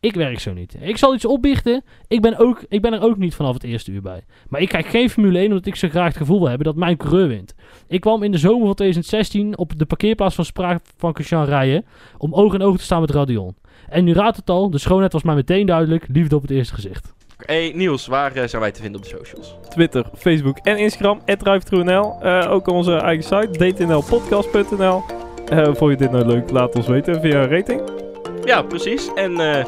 [0.00, 0.76] Ik werk zo niet.
[0.80, 1.84] Ik zal iets opbiechten.
[2.08, 4.24] Ik ben, ook, ik ben er ook niet vanaf het eerste uur bij.
[4.48, 6.76] Maar ik kijk geen Formule 1 omdat ik zo graag het gevoel wil hebben dat
[6.76, 7.54] mijn coureur wint.
[7.88, 11.84] Ik kwam in de zomer van 2016 op de parkeerplaats van Spraakvankensjan rijden
[12.18, 13.56] om oog in oog te staan met Radion.
[13.88, 16.74] En nu raadt het al, de schoonheid was mij meteen duidelijk, liefde op het eerste
[16.74, 17.12] gezicht.
[17.36, 19.54] Hey Niels, waar eh, zijn wij te vinden op de socials?
[19.68, 22.20] Twitter, Facebook en Instagram, @ruiftruenl.
[22.22, 25.02] Eh ook onze eigen site, dtnlpodcast.nl.
[25.48, 26.50] Eh vond je dit nou leuk?
[26.50, 28.07] Laat ons weten via een rating.
[28.48, 29.08] Ja, precies.
[29.14, 29.64] En eh,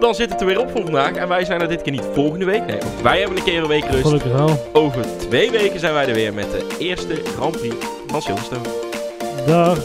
[0.00, 1.12] dan zit het er weer op voor vandaag.
[1.12, 2.66] En wij zijn er dit keer niet volgende week.
[2.66, 4.02] Nee, wij hebben een keer een week rust.
[4.02, 4.68] Gelukkig wel.
[4.72, 7.74] Over twee weken zijn wij er weer met de eerste Grand Prix
[8.06, 8.68] van Silverstone.
[9.46, 9.78] Dag.